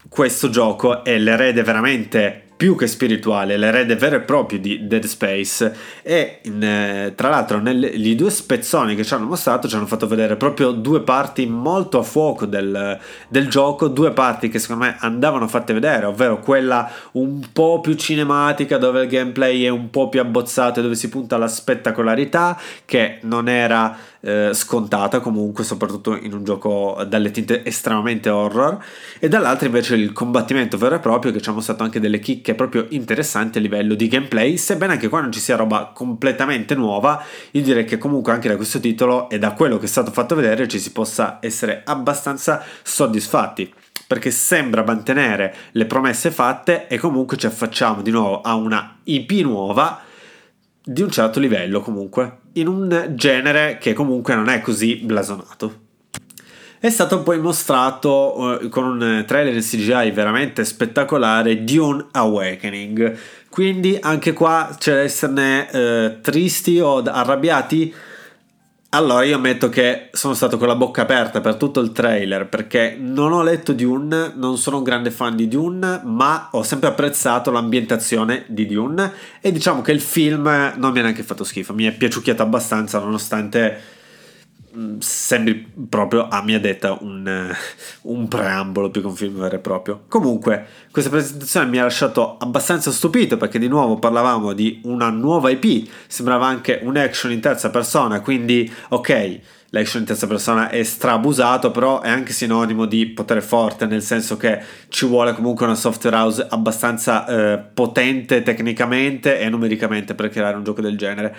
questo 0.09 0.51
gioco 0.51 1.05
è 1.05 1.17
l'erede 1.19 1.63
veramente 1.63 2.48
più 2.59 2.75
che 2.75 2.89
spirituale, 2.89 3.57
l'erede 3.57 3.95
vero 3.95 4.17
e 4.17 4.21
proprio 4.21 4.59
di 4.59 4.89
Dead 4.89 5.05
Space. 5.05 5.73
E 6.03 6.41
in, 6.43 6.61
eh, 6.61 7.13
tra 7.15 7.29
l'altro 7.29 7.61
negli 7.61 8.17
due 8.17 8.31
spezzoni 8.31 8.97
che 8.97 9.05
ci 9.05 9.15
hanno 9.15 9.27
mostrato 9.27 9.69
ci 9.69 9.77
hanno 9.77 9.87
fatto 9.87 10.09
vedere 10.09 10.35
proprio 10.35 10.73
due 10.73 11.03
parti 11.03 11.47
molto 11.47 12.01
a 12.01 12.03
fuoco 12.03 12.47
del, 12.47 12.99
del 13.29 13.49
gioco, 13.49 13.87
due 13.87 14.11
parti 14.11 14.49
che 14.49 14.59
secondo 14.59 14.87
me 14.87 14.97
andavano 14.99 15.47
fatte 15.47 15.73
vedere, 15.73 16.07
ovvero 16.07 16.41
quella 16.41 16.91
un 17.13 17.47
po' 17.53 17.81
più 17.81 17.95
cinematica 17.95 18.77
dove 18.77 19.03
il 19.03 19.09
gameplay 19.09 19.63
è 19.63 19.69
un 19.69 19.89
po' 19.91 20.09
più 20.09 20.19
abbozzato 20.19 20.81
e 20.81 20.83
dove 20.83 20.97
si 20.97 21.09
punta 21.09 21.37
alla 21.37 21.47
spettacolarità 21.47 22.59
che 22.85 23.19
non 23.23 23.49
era 23.49 23.97
eh, 24.21 24.51
scontata 24.53 25.21
comunque, 25.21 25.65
soprattutto 25.65 26.17
in 26.17 26.33
un 26.33 26.45
gioco 26.45 27.05
dalle 27.07 27.31
tinte 27.31 27.65
estremamente 27.65 28.29
horror, 28.29 28.79
e 29.19 29.29
dall'altra 29.29 29.67
invece 29.67 29.95
il 29.95 30.13
combattimento 30.13 30.77
vero 30.79 30.97
e 30.97 30.99
proprio 30.99 31.33
che 31.33 31.41
ci 31.41 31.49
ha 31.49 31.53
mostrato 31.53 31.83
anche 31.83 32.01
delle 32.01 32.19
chicche 32.19 32.55
proprio 32.55 32.87
interessanti 32.91 33.59
a 33.59 33.61
livello 33.61 33.95
di 33.95 34.09
gameplay, 34.09 34.57
sebbene 34.57 34.93
anche 34.93 35.09
qua 35.09 35.21
non 35.21 35.33
ci 35.33 35.41
sia 35.41 35.57
roba 35.57 35.91
completamente 35.95 36.75
nuova, 36.75 37.23
io 37.53 37.63
direi 37.63 37.85
che 37.85 37.99
comunque 37.99 38.33
anche 38.33 38.49
da 38.49 38.57
questo 38.57 38.81
titolo 38.81 39.29
e 39.31 39.39
da 39.39 39.53
quello 39.53 39.79
che 39.79 39.85
è 39.85 39.89
stato 39.89 40.11
fatto 40.11 40.35
vedere 40.35 40.69
ci 40.69 40.79
si 40.79 40.93
possa 40.93 41.39
essere 41.41 41.83
abbastanza 41.85 42.63
soddisfatti 42.83 43.73
perché 44.09 44.31
sembra 44.31 44.83
mantenere 44.83 45.55
le 45.73 45.85
promesse 45.85 46.31
fatte 46.31 46.87
e 46.87 46.99
comunque 46.99 47.37
ci 47.37 47.45
affacciamo 47.45 48.01
di 48.01 48.11
nuovo 48.11 48.41
a 48.41 48.55
una 48.55 49.01
IP 49.05 49.33
nuova 49.43 50.01
di 50.83 51.03
un 51.03 51.11
certo 51.11 51.39
livello 51.39 51.83
comunque, 51.83 52.39
in 52.61 52.67
un 52.67 53.13
genere 53.15 53.79
che 53.81 53.93
comunque 53.93 54.35
non 54.35 54.49
è 54.49 54.61
così 54.61 54.97
blasonato. 54.97 55.87
È 56.81 56.91
stato 56.91 57.23
poi 57.23 57.41
mostrato 57.41 58.61
uh, 58.63 58.69
con 58.69 58.85
un 58.85 59.25
trailer 59.27 59.55
in 59.55 59.63
CGI 59.63 60.13
veramente 60.13 60.65
spettacolare 60.65 61.65
Dune 61.65 62.07
Awakening. 62.13 63.19
Quindi 63.49 63.99
anche 64.01 64.33
qua 64.33 64.77
c'è 64.79 65.03
esserne 65.03 65.69
uh, 65.73 66.21
tristi 66.21 66.79
o 66.79 67.03
arrabbiati. 67.03 67.93
Allora, 68.93 69.23
io 69.23 69.37
ammetto 69.37 69.69
che 69.69 70.09
sono 70.13 70.33
stato 70.33 70.57
con 70.57 70.67
la 70.67 70.75
bocca 70.75 71.03
aperta 71.03 71.43
per 71.43 71.57
tutto 71.57 71.81
il 71.81 71.93
trailer 71.93 72.49
perché 72.49 72.97
non 72.99 73.33
ho 73.33 73.43
letto 73.43 73.75
Dune, 73.75 74.33
non 74.35 74.57
sono 74.57 74.79
un 74.79 74.83
grande 74.83 75.11
fan 75.11 75.37
di 75.37 75.47
Dune, 75.47 76.01
ma 76.05 76.49
ho 76.53 76.63
sempre 76.63 76.89
apprezzato 76.89 77.51
l'ambientazione 77.51 78.47
di 78.49 78.65
Dune. 78.67 79.13
E 79.43 79.53
diciamo 79.53 79.83
che 79.83 79.93
il 79.93 80.01
film 80.01 80.73
non 80.77 80.93
mi 80.93 81.01
ha 81.01 81.03
neanche 81.03 81.23
fatto 81.23 81.45
schifo, 81.45 81.75
mi 81.75 81.85
è 81.85 81.93
piaciucchiato 81.93 82.41
abbastanza 82.41 82.99
nonostante 82.99 83.98
sembri 84.99 85.73
proprio 85.89 86.29
a 86.29 86.43
mia 86.43 86.61
detta 86.61 86.97
un, 87.01 87.27
eh, 87.27 87.55
un, 88.03 88.29
preambolo 88.29 88.91
più 88.91 89.01
che 89.01 89.07
un 89.07 89.15
film 89.15 89.39
vero 89.39 89.57
e 89.57 89.59
proprio. 89.59 90.05
Comunque, 90.09 90.67
questa 90.91 91.11
presentazione 91.11 91.67
mi 91.67 91.79
ha 91.79 91.83
lasciato 91.83 92.37
abbastanza 92.39 92.91
stupito 92.91 93.37
perché 93.37 93.59
di 93.59 93.69
nuovo 93.69 93.99
parlavamo 93.99 94.53
di 94.53 94.81
una 94.85 95.11
nuova 95.11 95.51
IP, 95.51 95.89
sembrava 96.07 96.47
anche 96.47 96.81
un 96.83 96.97
action 96.97 97.33
in 97.33 97.41
terza 97.41 97.71
persona, 97.71 98.21
quindi 98.21 98.71
ok, 98.91 99.41
l'action 99.71 100.03
in 100.03 100.07
terza 100.07 100.27
persona 100.27 100.69
è 100.71 100.83
strabusato, 100.83 101.71
però 101.71 102.01
è 102.01 102.09
anche 102.09 102.33
sinonimo 102.33 102.87
di 102.87 103.07
potere 103.07 103.41
forte, 103.41 103.87
nel 103.87 104.03
senso 104.03 104.37
che 104.37 104.61
ci 104.89 105.07
vuole 105.07 105.35
comunque 105.35 105.67
una 105.67 105.75
software 105.75 106.17
house 106.17 106.47
abbastanza 106.49 107.27
eh, 107.27 107.59
potente 107.59 108.43
tecnicamente 108.43 109.39
e 109.39 109.49
numericamente 109.49 110.15
per 110.15 110.29
creare 110.31 110.57
un 110.57 110.65
gioco 110.65 110.81
del 110.81 110.97
genere. 110.97 111.37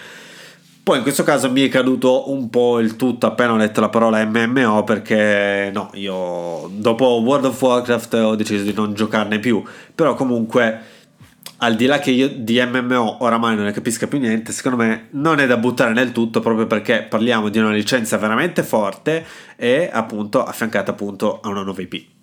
Poi 0.90 0.98
in 0.98 1.04
questo 1.04 1.22
caso 1.22 1.52
mi 1.52 1.62
è 1.62 1.70
caduto 1.70 2.32
un 2.32 2.50
po' 2.50 2.80
il 2.80 2.96
tutto 2.96 3.28
appena 3.28 3.54
ho 3.54 3.58
letto 3.58 3.80
la 3.80 3.90
parola 3.90 4.26
MMO 4.26 4.84
perché 4.84 5.70
no, 5.72 5.92
io 5.94 6.68
dopo 6.74 7.22
World 7.24 7.46
of 7.46 7.62
Warcraft 7.62 8.14
ho 8.16 8.36
deciso 8.36 8.64
di 8.64 8.74
non 8.74 8.96
giocarne 8.96 9.38
più, 9.38 9.62
però 9.94 10.16
comunque 10.16 10.82
al 11.58 11.76
di 11.76 11.86
là 11.86 12.00
che 12.00 12.10
io 12.10 12.28
di 12.28 12.60
MMO 12.60 13.18
oramai 13.24 13.56
non 13.56 13.66
ne 13.66 13.72
capisca 13.72 14.08
più 14.08 14.18
niente, 14.18 14.52
secondo 14.52 14.78
me 14.78 15.10
non 15.12 15.38
è 15.38 15.46
da 15.46 15.58
buttare 15.58 15.94
nel 15.94 16.12
tutto 16.12 16.40
proprio 16.40 16.66
perché 16.66 17.04
parliamo 17.08 17.50
di 17.50 17.60
una 17.60 17.70
licenza 17.70 18.18
veramente 18.18 18.64
forte 18.64 19.24
e 19.58 19.92
appunto 19.94 20.44
affiancata 20.44 20.90
appunto 20.90 21.40
a 21.40 21.50
una 21.50 21.62
nuova 21.62 21.84
IP 21.84 22.19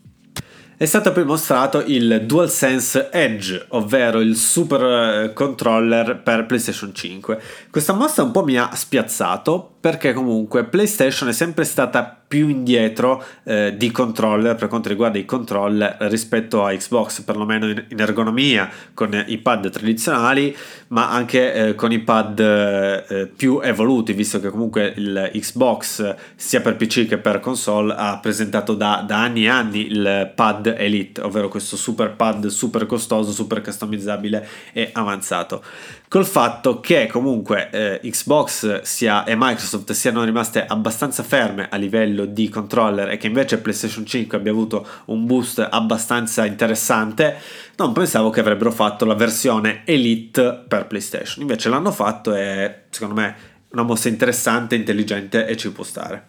è 0.79 0.85
stato 0.85 1.11
poi 1.11 1.25
mostrato 1.25 1.83
il 1.87 2.25
DualSense 2.27 3.09
Edge, 3.11 3.65
ovvero 3.69 4.21
il 4.21 4.37
super 4.37 4.83
eh, 4.83 5.33
controller 5.33 6.21
per 6.23 6.45
PlayStation 6.45 6.95
5. 6.95 7.41
Questa 7.71 7.95
mossa 7.95 8.23
un 8.23 8.31
po' 8.31 8.45
mi 8.45 8.59
ha 8.59 8.75
spiazzato 8.75 9.76
perché 9.87 10.13
comunque 10.13 10.65
PlayStation 10.65 11.29
è 11.29 11.33
sempre 11.33 11.63
stata 11.63 12.19
più 12.27 12.49
indietro 12.49 13.23
eh, 13.45 13.73
di 13.77 13.93
controller 13.93 14.57
per 14.57 14.67
quanto 14.67 14.89
riguarda 14.89 15.17
i 15.17 15.25
controller 15.25 15.97
rispetto 16.01 16.65
a 16.65 16.75
Xbox, 16.75 17.21
perlomeno 17.21 17.69
in, 17.69 17.85
ergonomia 17.97 18.69
con 18.93 19.23
i 19.29 19.39
pad 19.39 19.71
tradizionali, 19.71 20.57
ma 20.89 21.13
anche 21.13 21.53
eh, 21.53 21.75
con 21.77 21.93
i 21.93 22.01
pad 22.01 22.41
eh, 22.41 23.31
più 23.37 23.61
evoluti, 23.63 24.13
visto 24.13 24.41
che 24.41 24.51
comunque 24.51 24.93
il 24.97 25.31
Xbox 25.33 26.17
sia 26.35 26.61
per 26.61 26.75
PC 26.75 27.07
che 27.07 27.19
per 27.19 27.39
console 27.39 27.95
ha 27.97 28.19
presentato 28.19 28.75
da, 28.75 29.05
da 29.07 29.23
anni 29.23 29.45
e 29.45 29.49
anni 29.49 29.87
il 29.87 30.33
pad 30.35 30.67
Elite, 30.67 31.21
ovvero 31.21 31.47
questo 31.47 31.77
super 31.77 32.11
pad 32.11 32.49
super 32.49 32.87
costoso, 32.87 33.31
super 33.31 33.61
customizzabile 33.61 34.49
e 34.73 34.91
avanzato 34.93 35.63
col 36.09 36.25
fatto 36.25 36.81
che 36.81 37.07
comunque 37.07 37.69
eh, 37.71 38.01
Xbox 38.09 38.83
sia, 38.83 39.25
e 39.25 39.35
Microsoft 39.37 39.93
siano 39.93 40.23
rimaste 40.25 40.65
abbastanza 40.65 41.23
ferme 41.23 41.69
a 41.71 41.77
livello 41.77 42.25
di 42.25 42.49
controller 42.49 43.11
e 43.11 43.17
che 43.17 43.27
invece 43.27 43.59
PlayStation 43.59 44.07
5 44.07 44.39
abbia 44.39 44.53
avuto 44.53 44.87
un 45.07 45.27
boost 45.27 45.67
abbastanza 45.69 46.45
interessante, 46.45 47.37
non 47.77 47.93
pensavo 47.93 48.31
che 48.31 48.41
avrebbero 48.41 48.71
fatto 48.71 49.05
la 49.05 49.15
versione 49.15 49.83
Elite 49.85 50.65
per 50.69 50.87
PlayStation. 50.87 51.43
Invece 51.43 51.69
l'hanno 51.69 51.93
fatto 51.93 52.35
e 52.35 52.83
secondo 52.91 53.15
me 53.21 53.37
una 53.71 53.83
mossa 53.83 54.09
interessante, 54.09 54.77
intelligente 54.77 55.47
e 55.47 55.57
ci 55.57 55.73
può 55.73 55.85
stare. 55.85 56.29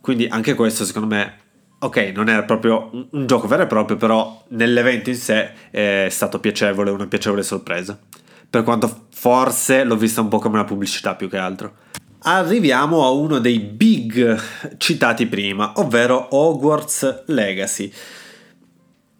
Quindi 0.00 0.26
anche 0.28 0.54
questo 0.54 0.84
secondo 0.84 1.08
me 1.08 1.38
ok, 1.78 2.12
non 2.14 2.28
era 2.28 2.44
proprio 2.44 2.88
un, 2.92 3.06
un, 3.10 3.26
gioco 3.26 3.48
vero 3.48 3.64
e 3.64 3.66
proprio, 3.66 3.96
però 3.96 4.44
nell'evento 4.50 5.10
in 5.10 5.16
sé 5.16 5.70
è 5.70 6.06
stato 6.10 6.38
piacevole, 6.38 6.90
una 6.90 7.06
piacevole 7.06 7.42
sorpresa 7.42 7.98
per 8.56 8.64
quanto 8.64 9.08
forse 9.10 9.84
l'ho 9.84 9.96
vista 9.96 10.22
un 10.22 10.28
po' 10.28 10.38
come 10.38 10.54
una 10.54 10.64
pubblicità 10.64 11.14
più 11.14 11.28
che 11.28 11.36
altro. 11.36 11.74
Arriviamo 12.20 13.04
a 13.04 13.10
uno 13.10 13.38
dei 13.38 13.58
big 13.58 14.76
citati 14.78 15.26
prima, 15.26 15.74
ovvero 15.76 16.28
Hogwarts 16.30 17.24
Legacy. 17.26 17.92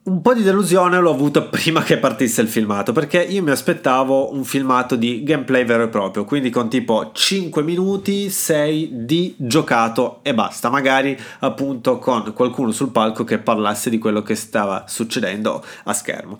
Un 0.05 0.23
po' 0.23 0.33
di 0.33 0.43
delusione 0.43 0.99
l'ho 0.99 1.11
avuto 1.11 1.49
prima 1.50 1.83
che 1.83 1.99
partisse 1.99 2.40
il 2.40 2.49
filmato, 2.49 2.93
perché 2.93 3.21
io 3.21 3.43
mi 3.43 3.50
aspettavo 3.50 4.33
un 4.33 4.43
filmato 4.43 4.97
di 4.97 5.23
gameplay 5.23 5.66
vero 5.66 5.83
e 5.83 5.88
proprio, 5.88 6.25
quindi 6.25 6.49
con 6.49 6.71
tipo 6.71 7.11
5 7.12 7.62
minuti, 7.62 8.31
6 8.31 9.05
di 9.05 9.35
giocato 9.37 10.21
e 10.23 10.33
basta, 10.33 10.71
magari 10.71 11.14
appunto 11.40 11.99
con 11.99 12.33
qualcuno 12.33 12.71
sul 12.71 12.90
palco 12.90 13.23
che 13.25 13.37
parlasse 13.37 13.90
di 13.90 13.99
quello 13.99 14.23
che 14.23 14.35
stava 14.35 14.85
succedendo 14.88 15.62
a 15.85 15.93
schermo. 15.93 16.38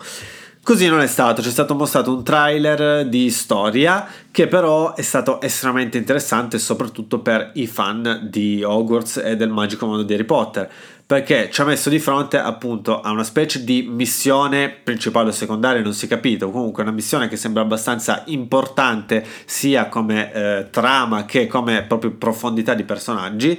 Così 0.67 0.89
non 0.89 0.99
è 0.99 1.07
stato, 1.07 1.43
ci 1.43 1.49
è 1.49 1.53
stato 1.53 1.77
mostrato 1.77 2.13
un 2.13 2.25
trailer 2.25 3.07
di 3.07 3.31
storia 3.31 4.05
che 4.33 4.49
però 4.49 4.97
è 4.97 5.03
stato 5.03 5.41
estremamente 5.41 5.97
interessante 5.97 6.59
soprattutto 6.59 7.21
per 7.21 7.53
i 7.55 7.69
fan 7.69 8.27
di 8.29 8.65
Hogwarts 8.65 9.19
e 9.19 9.37
del 9.37 9.49
magico 9.49 9.87
mondo 9.87 10.03
di 10.03 10.13
Harry 10.13 10.25
Potter 10.25 10.69
perché 11.07 11.51
ci 11.53 11.61
ha 11.61 11.65
messo 11.65 11.89
di 11.89 12.01
fronte 12.01 12.37
appunto 12.37 13.01
a 13.01 13.13
una 13.13 13.23
specie 13.23 13.63
di 13.63 13.87
missione 13.89 14.69
principale 14.71 15.29
o 15.29 15.33
secondaria, 15.33 15.81
non 15.81 15.95
si 15.95 16.07
è 16.07 16.09
capito, 16.09 16.51
comunque 16.51 16.83
una 16.83 16.91
missione 16.91 17.29
che 17.29 17.37
sembra 17.37 17.63
abbastanza 17.63 18.25
importante 18.27 19.25
sia 19.45 19.87
come 19.87 20.33
eh, 20.33 20.67
trama 20.71 21.27
che 21.27 21.47
come 21.47 21.85
proprio 21.85 22.11
profondità 22.11 22.75
di 22.75 22.83
personaggi 22.83 23.57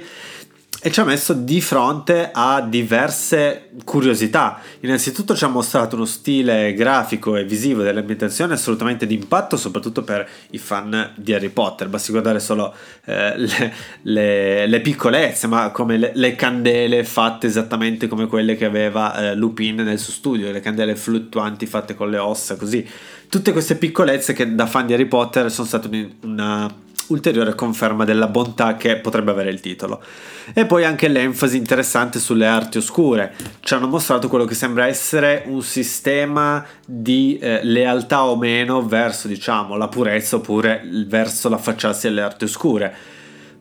e 0.80 0.92
ci 0.92 1.00
ha 1.00 1.04
messo 1.04 1.32
di 1.32 1.60
fronte 1.60 2.30
a 2.32 2.60
diverse 2.60 3.70
curiosità. 3.84 4.60
Innanzitutto 4.80 5.34
ci 5.34 5.42
ha 5.42 5.48
mostrato 5.48 5.96
uno 5.96 6.04
stile 6.04 6.72
grafico 6.72 7.34
e 7.34 7.44
visivo 7.44 7.82
dell'ambientazione 7.82 8.54
assolutamente 8.54 9.04
d'impatto, 9.04 9.56
soprattutto 9.56 10.02
per 10.02 10.28
i 10.50 10.58
fan 10.58 11.14
di 11.16 11.34
Harry 11.34 11.48
Potter. 11.48 11.88
Basti 11.88 12.12
guardare 12.12 12.38
solo 12.38 12.72
eh, 13.06 13.36
le, 13.36 13.74
le, 14.02 14.66
le, 14.68 14.80
piccolezze, 14.80 15.48
ma 15.48 15.70
come 15.70 15.96
le, 15.96 16.12
le, 16.14 16.36
candele 16.36 17.02
fatte 17.02 17.48
esattamente 17.48 18.06
come 18.06 18.26
quelle 18.26 18.54
che 18.56 18.64
aveva 18.64 19.30
eh, 19.30 19.34
Lupin 19.34 19.76
nel 19.76 19.98
suo 19.98 20.12
studio, 20.12 20.52
le 20.52 20.60
candele 20.60 20.94
fluttuanti 20.94 21.66
fatte 21.66 21.96
con 21.96 22.08
le 22.08 22.18
ossa, 22.18 22.56
così. 22.56 22.86
Tutte 23.28 23.50
queste 23.50 23.74
piccolezze 23.74 24.32
che 24.32 24.54
da 24.54 24.66
fan 24.66 24.86
di 24.86 24.92
Harry 24.92 25.06
Potter 25.06 25.50
sono 25.50 25.66
state 25.66 26.10
una 26.22 26.86
ulteriore 27.08 27.54
conferma 27.54 28.04
della 28.04 28.26
bontà 28.26 28.76
che 28.76 28.96
potrebbe 28.96 29.30
avere 29.30 29.50
il 29.50 29.60
titolo. 29.60 30.02
E 30.54 30.64
poi 30.64 30.84
anche 30.84 31.08
l'enfasi 31.08 31.56
interessante 31.56 32.18
sulle 32.18 32.46
arti 32.46 32.78
oscure. 32.78 33.34
Ci 33.60 33.74
hanno 33.74 33.86
mostrato 33.86 34.28
quello 34.28 34.44
che 34.44 34.54
sembra 34.54 34.86
essere 34.86 35.44
un 35.46 35.62
sistema 35.62 36.64
di 36.86 37.38
eh, 37.38 37.60
lealtà 37.64 38.24
o 38.24 38.36
meno 38.36 38.86
verso, 38.86 39.28
diciamo, 39.28 39.76
la 39.76 39.88
purezza 39.88 40.36
oppure 40.36 40.82
verso 41.06 41.48
l'affacciarsi 41.48 42.06
alle 42.06 42.22
arti 42.22 42.44
oscure 42.44 43.16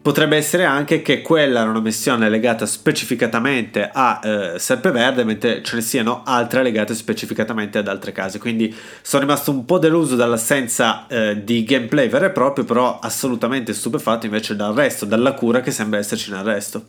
Potrebbe 0.07 0.37
essere 0.37 0.63
anche 0.63 1.01
che 1.01 1.21
quella 1.21 1.59
era 1.59 1.69
una 1.69 1.81
missione 1.81 2.29
legata 2.29 2.65
specificatamente 2.65 3.89
a 3.91 4.21
eh, 4.23 4.57
Serpeverde, 4.57 5.25
mentre 5.25 5.61
ce 5.61 5.75
ne 5.75 5.81
siano 5.81 6.23
altre 6.23 6.63
legate 6.63 6.95
specificatamente 6.95 7.79
ad 7.79 7.89
altre 7.89 8.13
case. 8.13 8.39
Quindi 8.39 8.73
sono 9.01 9.23
rimasto 9.23 9.51
un 9.51 9.65
po' 9.65 9.79
deluso 9.79 10.15
dall'assenza 10.15 11.07
eh, 11.07 11.43
di 11.43 11.65
gameplay 11.65 12.07
vero 12.07 12.23
e 12.23 12.29
proprio, 12.29 12.63
però 12.63 12.99
assolutamente 12.99 13.73
stupefatto 13.73 14.25
invece 14.27 14.55
dal 14.55 14.73
resto, 14.73 15.03
dalla 15.03 15.33
cura 15.33 15.59
che 15.59 15.71
sembra 15.71 15.99
esserci 15.99 16.31
nel 16.31 16.43
resto. 16.43 16.85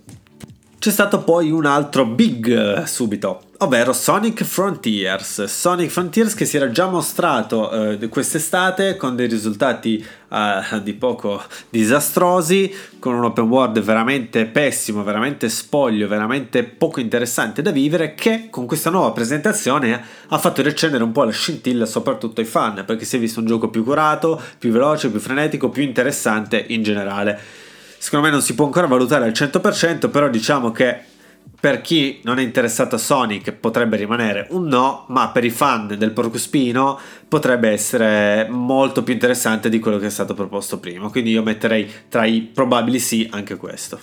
C'è 0.80 0.92
stato 0.92 1.24
poi 1.24 1.50
un 1.50 1.66
altro 1.66 2.04
big 2.04 2.46
eh, 2.46 2.86
subito, 2.86 3.40
ovvero 3.58 3.92
Sonic 3.92 4.44
Frontiers. 4.44 5.42
Sonic 5.46 5.90
Frontiers 5.90 6.34
che 6.34 6.44
si 6.44 6.56
era 6.56 6.70
già 6.70 6.86
mostrato 6.86 7.98
eh, 7.98 8.08
quest'estate 8.08 8.96
con 8.96 9.16
dei 9.16 9.26
risultati 9.26 9.96
eh, 9.96 10.82
di 10.84 10.92
poco 10.92 11.42
disastrosi, 11.68 12.72
con 13.00 13.14
un 13.14 13.24
open 13.24 13.48
world 13.48 13.80
veramente 13.80 14.46
pessimo, 14.46 15.02
veramente 15.02 15.48
spoglio, 15.48 16.06
veramente 16.06 16.62
poco 16.62 17.00
interessante 17.00 17.60
da 17.60 17.72
vivere, 17.72 18.14
che 18.14 18.46
con 18.48 18.66
questa 18.66 18.90
nuova 18.90 19.10
presentazione 19.10 20.00
ha 20.28 20.38
fatto 20.38 20.62
riaccendere 20.62 21.02
un 21.02 21.10
po' 21.10 21.24
la 21.24 21.32
scintilla 21.32 21.86
soprattutto 21.86 22.40
ai 22.40 22.46
fan, 22.46 22.84
perché 22.86 23.04
si 23.04 23.16
è 23.16 23.18
visto 23.18 23.40
un 23.40 23.46
gioco 23.46 23.68
più 23.68 23.82
curato, 23.82 24.40
più 24.56 24.70
veloce, 24.70 25.10
più 25.10 25.18
frenetico, 25.18 25.70
più 25.70 25.82
interessante 25.82 26.64
in 26.68 26.84
generale 26.84 27.66
secondo 27.98 28.26
me 28.26 28.32
non 28.32 28.42
si 28.42 28.54
può 28.54 28.64
ancora 28.64 28.86
valutare 28.86 29.24
al 29.24 29.32
100%, 29.32 30.10
però 30.10 30.28
diciamo 30.28 30.70
che 30.70 31.16
per 31.60 31.80
chi 31.80 32.20
non 32.22 32.38
è 32.38 32.42
interessato 32.42 32.94
a 32.94 32.98
Sonic 32.98 33.52
potrebbe 33.52 33.96
rimanere 33.96 34.46
un 34.50 34.66
no, 34.66 35.06
ma 35.08 35.28
per 35.30 35.44
i 35.44 35.50
fan 35.50 35.94
del 35.98 36.12
Porcuspino 36.12 36.98
potrebbe 37.26 37.70
essere 37.70 38.46
molto 38.48 39.02
più 39.02 39.12
interessante 39.12 39.68
di 39.68 39.80
quello 39.80 39.98
che 39.98 40.06
è 40.06 40.10
stato 40.10 40.34
proposto 40.34 40.78
prima. 40.78 41.08
Quindi 41.08 41.30
io 41.30 41.42
metterei 41.42 41.90
tra 42.08 42.24
i 42.24 42.42
probabili 42.42 43.00
sì 43.00 43.28
anche 43.32 43.56
questo. 43.56 43.98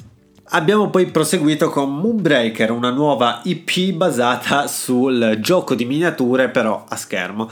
Abbiamo 0.50 0.90
poi 0.90 1.08
proseguito 1.08 1.70
con 1.70 1.96
Moonbreaker, 1.96 2.72
una 2.72 2.92
nuova 2.92 3.42
IP 3.46 3.94
basata 3.94 4.68
sul 4.68 5.38
gioco 5.40 5.76
di 5.76 5.86
miniature 5.86 6.50
però 6.50 6.84
a 6.88 6.96
schermo. 6.96 7.50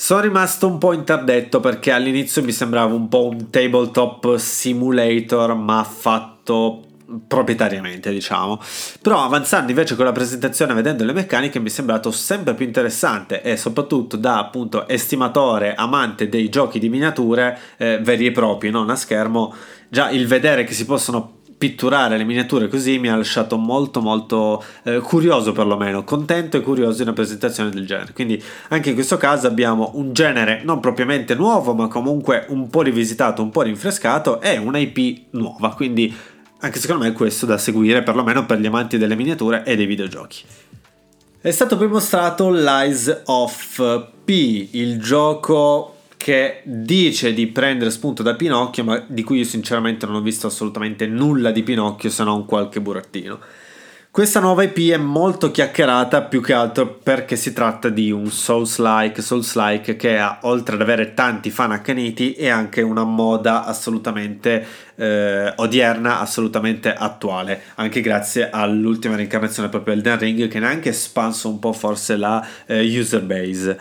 Sono 0.00 0.20
rimasto 0.20 0.68
un 0.68 0.78
po' 0.78 0.92
interdetto 0.92 1.58
perché 1.58 1.90
all'inizio 1.90 2.40
mi 2.44 2.52
sembrava 2.52 2.94
un 2.94 3.08
po' 3.08 3.26
un 3.26 3.50
tabletop 3.50 4.36
simulator, 4.36 5.56
ma 5.56 5.82
fatto 5.82 6.84
proprietariamente, 7.26 8.12
diciamo. 8.12 8.60
Però 9.02 9.24
avanzando 9.24 9.72
invece 9.72 9.96
con 9.96 10.04
la 10.04 10.12
presentazione, 10.12 10.72
vedendo 10.72 11.02
le 11.02 11.12
meccaniche, 11.12 11.58
mi 11.58 11.66
è 11.66 11.72
sembrato 11.72 12.12
sempre 12.12 12.54
più 12.54 12.64
interessante 12.64 13.42
e 13.42 13.56
soprattutto 13.56 14.16
da 14.16 14.38
appunto 14.38 14.86
estimatore, 14.86 15.74
amante 15.74 16.28
dei 16.28 16.48
giochi 16.48 16.78
di 16.78 16.88
miniature 16.88 17.58
eh, 17.76 17.98
veri 18.00 18.26
e 18.26 18.30
propri, 18.30 18.70
non 18.70 18.90
a 18.90 18.94
schermo, 18.94 19.52
già 19.88 20.10
il 20.10 20.28
vedere 20.28 20.62
che 20.62 20.74
si 20.74 20.84
possono 20.84 21.37
pitturare 21.58 22.16
le 22.16 22.24
miniature 22.24 22.68
così 22.68 22.98
mi 22.98 23.08
ha 23.08 23.16
lasciato 23.16 23.58
molto 23.58 24.00
molto 24.00 24.64
eh, 24.84 25.00
curioso 25.00 25.50
perlomeno, 25.50 26.04
contento 26.04 26.56
e 26.56 26.60
curioso 26.60 26.98
di 26.98 27.02
una 27.02 27.12
presentazione 27.12 27.70
del 27.70 27.84
genere. 27.84 28.12
Quindi 28.12 28.42
anche 28.68 28.90
in 28.90 28.94
questo 28.94 29.16
caso 29.16 29.48
abbiamo 29.48 29.90
un 29.94 30.12
genere 30.12 30.62
non 30.62 30.78
propriamente 30.78 31.34
nuovo, 31.34 31.74
ma 31.74 31.88
comunque 31.88 32.46
un 32.48 32.68
po' 32.70 32.82
rivisitato, 32.82 33.42
un 33.42 33.50
po' 33.50 33.62
rinfrescato 33.62 34.40
e 34.40 34.56
un'IP 34.56 35.24
nuova, 35.30 35.74
quindi 35.74 36.14
anche 36.60 36.78
secondo 36.78 37.04
me 37.04 37.10
è 37.10 37.12
questo 37.12 37.44
da 37.44 37.58
seguire 37.58 38.02
perlomeno 38.02 38.46
per 38.46 38.58
gli 38.58 38.66
amanti 38.66 38.96
delle 38.96 39.16
miniature 39.16 39.64
e 39.64 39.76
dei 39.76 39.86
videogiochi. 39.86 40.44
È 41.40 41.50
stato 41.50 41.76
poi 41.76 41.88
mostrato 41.88 42.50
Lies 42.50 43.22
of 43.26 44.06
P, 44.24 44.68
il 44.72 45.00
gioco 45.00 45.97
che 46.18 46.60
dice 46.64 47.32
di 47.32 47.46
prendere 47.46 47.90
spunto 47.90 48.22
da 48.22 48.34
Pinocchio, 48.34 48.84
ma 48.84 49.02
di 49.06 49.22
cui 49.22 49.38
io 49.38 49.44
sinceramente 49.44 50.04
non 50.04 50.16
ho 50.16 50.20
visto 50.20 50.48
assolutamente 50.48 51.06
nulla 51.06 51.50
di 51.50 51.62
Pinocchio 51.62 52.10
se 52.10 52.24
non 52.24 52.44
qualche 52.44 52.82
burattino. 52.82 53.38
Questa 54.10 54.40
nuova 54.40 54.64
IP 54.64 54.90
è 54.90 54.96
molto 54.96 55.52
chiacchierata 55.52 56.22
più 56.22 56.42
che 56.42 56.52
altro 56.52 56.88
perché 56.88 57.36
si 57.36 57.52
tratta 57.52 57.88
di 57.88 58.10
un 58.10 58.28
Souls-like, 58.30 59.22
Souls-like 59.22 59.94
che 59.94 60.18
ha, 60.18 60.40
oltre 60.42 60.74
ad 60.74 60.80
avere 60.80 61.14
tanti 61.14 61.50
fan 61.50 61.70
accaniti, 61.70 62.32
e 62.32 62.48
anche 62.48 62.82
una 62.82 63.04
moda 63.04 63.64
assolutamente 63.64 64.66
eh, 64.96 65.52
odierna, 65.54 66.18
assolutamente 66.18 66.92
attuale, 66.92 67.62
anche 67.76 68.00
grazie 68.00 68.50
all'ultima 68.50 69.14
reincarnazione 69.14 69.68
proprio 69.68 69.94
Elden 69.94 70.18
Ring 70.18 70.48
che 70.48 70.58
ne 70.58 70.66
ha 70.66 70.70
anche 70.70 70.88
espanso 70.88 71.48
un 71.48 71.60
po' 71.60 71.72
forse 71.72 72.16
la 72.16 72.44
eh, 72.66 72.82
user 72.98 73.22
base. 73.22 73.78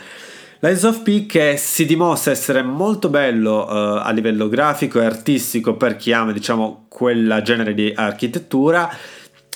Lies 0.60 0.84
of 0.84 1.04
P 1.04 1.28
che 1.28 1.56
si 1.56 1.86
dimostra 1.86 2.32
essere 2.32 2.64
molto 2.64 3.10
bello 3.10 3.66
uh, 3.66 4.02
a 4.02 4.10
livello 4.10 4.50
grafico 4.50 5.00
e 5.00 5.06
artistico 5.06 5.76
per 5.76 5.96
chi 5.98 6.12
ama 6.12 6.32
diciamo 6.32 6.86
quella 6.88 7.44
genere 7.44 7.76
di 7.76 7.94
architettura 7.96 8.90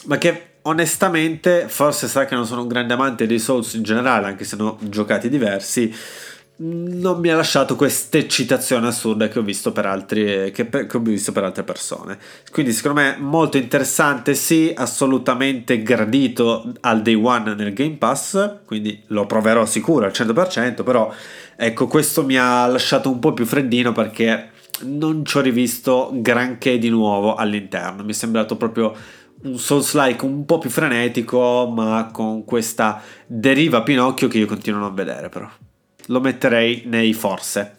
ma 0.06 0.18
che 0.20 0.50
onestamente 0.64 1.66
forse 1.68 2.08
sa 2.08 2.26
che 2.26 2.36
non 2.36 2.46
sono 2.46 2.62
un 2.62 2.68
grande 2.68 2.94
amante 2.94 3.26
dei 3.26 3.40
Souls 3.40 3.74
in 3.74 3.82
generale 3.82 4.28
anche 4.28 4.44
se 4.44 4.56
ne 4.58 4.62
ho 4.62 4.78
giocati 4.80 5.28
diversi 5.28 5.92
non 6.64 7.20
mi 7.20 7.30
ha 7.30 7.36
lasciato 7.36 7.76
questa 7.76 8.20
eccitazione 8.20 8.88
assurda 8.88 9.28
che 9.28 9.40
ho 9.40 9.42
visto 9.42 9.72
per 9.72 9.88
altri 9.88 10.52
che, 10.52 10.66
per, 10.66 10.86
che, 10.86 10.98
ho 10.98 11.00
visto 11.00 11.32
per 11.32 11.44
altre 11.44 11.64
persone. 11.64 12.20
Quindi 12.52 12.72
secondo 12.72 13.02
me 13.02 13.18
molto 13.20 13.58
interessante 13.58 14.36
sì 14.36 14.72
assolutamente 14.76 15.82
gradito 15.82 16.72
al 16.82 17.02
day 17.02 17.16
one 17.16 17.56
nel 17.56 17.74
game 17.74 17.96
pass 17.96 18.60
quindi 18.66 19.02
lo 19.08 19.26
proverò 19.26 19.66
sicuro 19.66 20.06
al 20.06 20.12
100% 20.12 20.84
però 20.84 21.12
ecco 21.56 21.88
questo 21.88 22.24
mi 22.24 22.38
ha 22.38 22.68
lasciato 22.68 23.10
un 23.10 23.18
po' 23.18 23.34
più 23.34 23.46
freddino 23.46 23.92
perché 23.92 24.52
non 24.84 25.26
ci 25.26 25.38
ho 25.38 25.42
rivisto 25.42 26.12
granché 26.14 26.78
di 26.78 26.90
nuovo 26.90 27.34
all'interno. 27.34 28.04
Mi 28.04 28.12
è 28.12 28.16
sembrato 28.16 28.56
proprio 28.56 28.94
un 29.44 29.58
Souls-like 29.58 30.24
un 30.24 30.46
po' 30.46 30.60
più 30.60 30.70
frenetico 30.70 31.68
ma 31.74 32.10
con 32.12 32.46
questa 32.46 33.02
deriva 33.26 33.82
Pinocchio 33.82 34.28
che 34.28 34.38
io 34.38 34.46
continuo 34.46 34.80
a 34.80 34.84
non 34.84 34.94
vedere 34.94 35.30
però 35.30 35.50
lo 36.08 36.20
metterei 36.20 36.84
nei 36.86 37.14
forse. 37.14 37.76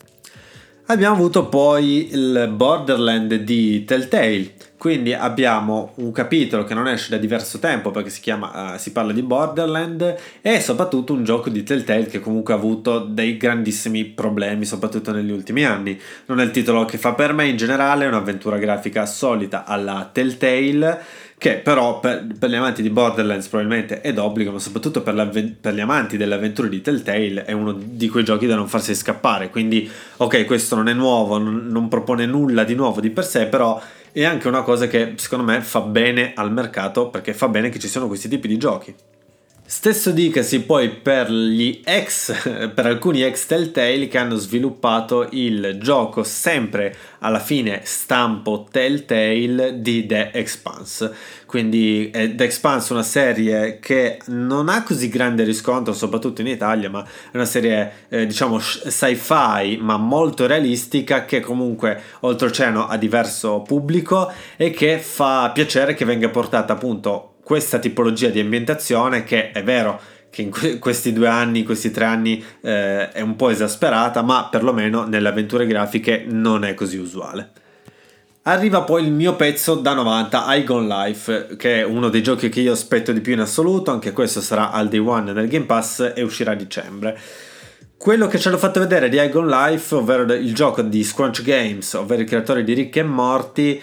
Abbiamo 0.87 1.15
avuto 1.15 1.47
poi 1.47 2.13
il 2.13 2.53
Borderland 2.55 3.35
di 3.37 3.85
Telltale, 3.85 4.53
quindi 4.77 5.15
abbiamo 5.15 5.93
un 5.99 6.11
capitolo 6.11 6.65
che 6.65 6.75
non 6.75 6.89
esce 6.89 7.11
da 7.11 7.19
diverso 7.19 7.61
tempo 7.61 7.93
perché 7.93 8.11
si, 8.11 8.21
chiama, 8.21 8.75
uh, 8.75 8.79
si 8.79 8.91
parla 8.91 9.13
di 9.13 9.23
Borderland 9.23 10.17
e 10.41 10.61
soprattutto 10.61 11.13
un 11.13 11.23
gioco 11.23 11.51
di 11.51 11.63
Telltale 11.63 12.07
che 12.07 12.19
comunque 12.19 12.53
ha 12.53 12.57
avuto 12.57 12.99
dei 12.99 13.37
grandissimi 13.37 14.05
problemi 14.05 14.65
soprattutto 14.65 15.13
negli 15.13 15.31
ultimi 15.31 15.65
anni. 15.65 15.99
Non 16.27 16.41
è 16.41 16.43
il 16.43 16.51
titolo 16.51 16.85
che 16.85 16.99
fa 16.99 17.15
per 17.15 17.33
me 17.33 17.47
in 17.47 17.57
generale, 17.57 18.05
è 18.05 18.09
un'avventura 18.09 18.59
grafica 18.59 19.07
solita 19.07 19.65
alla 19.65 20.11
Telltale 20.13 21.01
che 21.43 21.57
però 21.57 21.99
per, 21.99 22.25
per, 22.39 22.49
gli 22.49 22.55
amanti 22.55 22.83
di 22.83 22.91
Borderlands 22.91 23.49
probabilmente 23.49 24.01
è 24.01 24.13
d'obbligo, 24.13 24.53
ma 24.53 24.61
soprattutto 24.61 25.03
per, 25.03 25.57
per, 25.61 25.75
gli 25.75 25.81
amanti 25.81 26.17
delle 26.17 26.37
avventure 26.37 26.69
di 26.69 26.81
Telltale 26.81 27.45
è 27.45 27.51
uno 27.51 27.73
di 27.73 28.09
quei 28.09 28.23
giochi 28.23 28.47
da 28.47 28.55
non 28.55 28.69
farsi 28.69 28.95
scappare. 28.95 29.51
Quindi, 29.51 29.91
ok, 30.19 30.45
questo 30.45 30.77
non 30.77 30.89
è 30.89 30.93
nuovo, 30.93 31.39
non, 31.39 31.67
non 31.67 31.89
propone 31.89 32.27
nulla 32.27 32.63
di 32.63 32.77
nuovo 32.77 33.01
di 33.01 33.11
per 33.11 33.25
sé, 33.25 33.47
però 33.47 33.83
è 34.13 34.23
anche 34.23 34.47
una 34.47 34.63
cosa 34.63 34.87
che 34.87 35.15
secondo 35.17 35.45
me 35.45 35.63
fa 35.63 35.81
bene 35.81 36.31
al 36.37 36.53
mercato 36.53 37.09
perché 37.09 37.35
fa 37.35 37.49
bene 37.49 37.71
che 37.71 37.81
ci 37.81 37.89
siano 37.89 38.07
questi 38.07 38.29
tipi 38.29 38.47
di 38.47 38.57
giochi. 38.57 38.95
Stesso 39.75 40.11
dicasi 40.11 40.61
poi 40.61 40.91
per 40.91 41.31
ex, 41.31 42.69
per 42.75 42.85
alcuni 42.85 43.23
ex 43.23 43.47
Telltale 43.47 44.07
che 44.07 44.19
hanno 44.19 44.37
sviluppato 44.37 45.27
il 45.31 45.79
gioco 45.81 46.23
sempre 46.25 46.95
alla 47.21 47.39
fine 47.41 47.81
stampo 47.85 48.67
Telltale 48.71 49.81
di 49.81 50.05
The 50.05 50.31
Expanse. 50.31 51.11
Quindi 51.47 52.11
è 52.13 52.35
The 52.35 52.45
Expanse 52.45 52.93
una 52.93 53.03
serie 53.03 53.79
che 53.79 54.19
non 54.27 54.69
ha 54.69 54.83
così 54.83 55.09
grande 55.09 55.43
riscontro, 55.43 55.95
soprattutto 55.95 56.43
in 56.43 56.49
Italia, 56.49 56.91
ma 56.91 57.03
è 57.03 57.37
una 57.37 57.47
serie 57.47 57.93
eh, 58.11 58.27
diciamo 58.27 58.59
sci-fi 58.59 59.79
ma 59.81 59.97
molto 59.97 60.47
realistica 60.47 61.25
che 61.25 61.41
comunque 61.41 61.99
oltreoceano 62.21 62.89
ha 62.89 62.99
diverso 62.99 63.63
pubblico 63.63 64.31
e 64.55 64.71
che 64.71 64.99
fa 64.99 65.51
piacere 65.51 65.95
che 65.95 66.05
venga 66.05 66.29
portata 66.29 66.75
appunto 66.75 67.32
questa 67.43 67.79
tipologia 67.79 68.29
di 68.29 68.41
ambientazione 68.41 69.25
che 69.25 69.51
è 69.51 69.63
vero 69.63 70.01
che 70.33 70.41
in 70.43 70.79
questi 70.81 71.13
due 71.13 71.29
anni, 71.29 71.63
questi 71.63 71.91
tre 71.91 72.07
anni 72.07 72.43
eh, 72.63 73.11
è 73.11 73.21
un 73.21 73.37
po' 73.37 73.51
esasperata, 73.51 74.23
ma 74.23 74.49
perlomeno 74.51 75.05
nelle 75.05 75.29
avventure 75.29 75.67
grafiche 75.67 76.25
non 76.27 76.65
è 76.65 76.73
così 76.73 76.97
usuale. 76.97 77.51
Arriva 78.45 78.83
poi 78.83 79.05
il 79.05 79.13
mio 79.13 79.37
pezzo 79.37 79.75
da 79.75 79.93
90, 79.93 80.55
Igon 80.55 80.89
Life, 80.89 81.55
che 81.59 81.81
è 81.81 81.85
uno 81.85 82.09
dei 82.09 82.23
giochi 82.23 82.49
che 82.49 82.61
io 82.61 82.73
aspetto 82.73 83.13
di 83.13 83.21
più 83.21 83.35
in 83.35 83.41
assoluto, 83.41 83.91
anche 83.91 84.13
questo 84.13 84.41
sarà 84.41 84.71
al 84.71 84.89
day 84.89 84.99
one 84.99 85.33
nel 85.33 85.49
Game 85.49 85.67
Pass 85.67 86.13
e 86.15 86.23
uscirà 86.23 86.53
a 86.53 86.57
dicembre. 86.57 87.17
Quello 87.99 88.27
che 88.27 88.39
ci 88.39 88.49
hanno 88.49 88.59
fatto 88.59 88.81
vedere 88.81 89.11
di 89.11 89.21
Igon 89.21 89.47
Life, 89.47 89.95
ovvero 89.95 90.23
il 90.33 90.55
gioco 90.55 90.81
di 90.81 91.05
Scrunch 91.05 91.43
Games, 91.43 91.93
ovvero 91.93 92.23
i 92.23 92.25
creatori 92.25 92.65
di 92.65 92.73
Rick 92.73 92.97
e 92.97 93.03
Morty, 93.05 93.81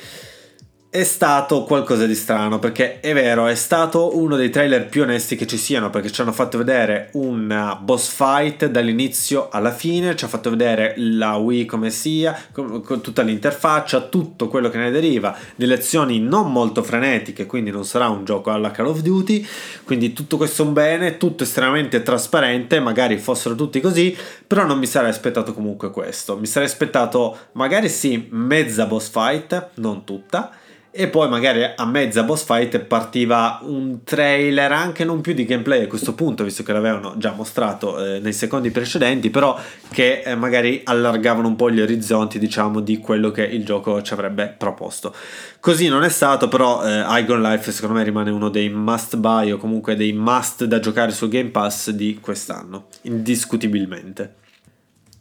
è 0.91 1.03
stato 1.03 1.65
qualcosa 1.65 2.07
di 2.07 2.15
strano 2.15 2.57
perché 2.57 2.99
è 2.99 3.13
vero, 3.13 3.45
è 3.45 3.53
stato 3.53 4.17
uno 4.17 4.35
dei 4.35 4.49
trailer 4.49 4.87
più 4.87 5.03
onesti 5.03 5.35
che 5.35 5.45
ci 5.45 5.57
siano 5.57 5.91
perché 5.91 6.11
ci 6.11 6.19
hanno 6.21 6.31
fatto 6.31 6.57
vedere 6.57 7.11
un 7.13 7.77
boss 7.81 8.09
fight 8.09 8.65
dall'inizio 8.65 9.49
alla 9.51 9.71
fine, 9.71 10.15
ci 10.15 10.25
ha 10.25 10.27
fatto 10.27 10.49
vedere 10.49 10.95
la 10.97 11.35
Wii 11.35 11.65
come 11.65 11.91
sia, 11.91 12.35
con, 12.51 12.81
tutta 13.01 13.21
l'interfaccia, 13.21 14.01
tutto 14.01 14.47
quello 14.47 14.71
che 14.71 14.79
ne 14.79 14.89
deriva, 14.89 15.37
delle 15.55 15.75
azioni 15.75 16.19
non 16.19 16.51
molto 16.51 16.81
frenetiche, 16.81 17.45
quindi 17.45 17.69
non 17.69 17.85
sarà 17.85 18.09
un 18.09 18.25
gioco 18.25 18.49
alla 18.49 18.71
Call 18.71 18.87
of 18.87 19.01
Duty, 19.01 19.45
quindi 19.83 20.13
tutto 20.13 20.37
questo 20.37 20.63
è 20.63 20.65
un 20.65 20.73
bene, 20.73 21.17
tutto 21.17 21.43
estremamente 21.43 22.01
trasparente, 22.01 22.79
magari 22.79 23.19
fossero 23.19 23.53
tutti 23.53 23.79
così, 23.79 24.17
però 24.47 24.65
non 24.65 24.79
mi 24.79 24.87
sarei 24.87 25.11
aspettato 25.11 25.53
comunque 25.53 25.91
questo, 25.91 26.35
mi 26.35 26.47
sarei 26.47 26.67
aspettato 26.67 27.37
magari 27.51 27.89
sì 27.89 28.27
mezza 28.31 28.87
boss 28.87 29.11
fight, 29.11 29.69
non 29.75 30.03
tutta, 30.03 30.51
e 30.91 31.07
poi 31.07 31.29
magari 31.29 31.63
a 31.63 31.85
mezza 31.85 32.23
boss 32.23 32.43
fight 32.43 32.79
partiva 32.79 33.59
un 33.61 34.03
trailer 34.03 34.71
anche 34.71 35.03
non 35.03 35.21
più 35.21 35.33
di 35.33 35.45
gameplay 35.45 35.83
a 35.83 35.87
questo 35.87 36.15
punto 36.15 36.43
visto 36.43 36.63
che 36.63 36.73
l'avevano 36.73 37.13
già 37.17 37.31
mostrato 37.31 38.03
eh, 38.03 38.19
nei 38.19 38.33
secondi 38.33 38.71
precedenti 38.71 39.29
però 39.29 39.59
che 39.91 40.23
eh, 40.25 40.33
magari 40.33 40.81
allargavano 40.83 41.47
un 41.47 41.55
po' 41.55 41.69
gli 41.69 41.79
orizzonti 41.79 42.39
diciamo 42.39 42.79
di 42.79 42.97
quello 42.97 43.29
che 43.29 43.43
il 43.43 43.63
gioco 43.63 44.01
ci 44.01 44.13
avrebbe 44.13 44.53
proposto. 44.57 45.13
Così 45.59 45.87
non 45.89 46.03
è 46.03 46.09
stato 46.09 46.47
però 46.47 46.83
eh, 46.83 47.03
Igon 47.19 47.41
Life 47.41 47.71
secondo 47.71 47.95
me 47.95 48.03
rimane 48.03 48.31
uno 48.31 48.49
dei 48.49 48.69
must 48.69 49.17
buy 49.17 49.51
o 49.51 49.57
comunque 49.57 49.95
dei 49.95 50.13
must 50.13 50.63
da 50.65 50.79
giocare 50.79 51.11
sul 51.11 51.29
Game 51.29 51.49
Pass 51.49 51.91
di 51.91 52.17
quest'anno 52.19 52.87
indiscutibilmente. 53.03 54.35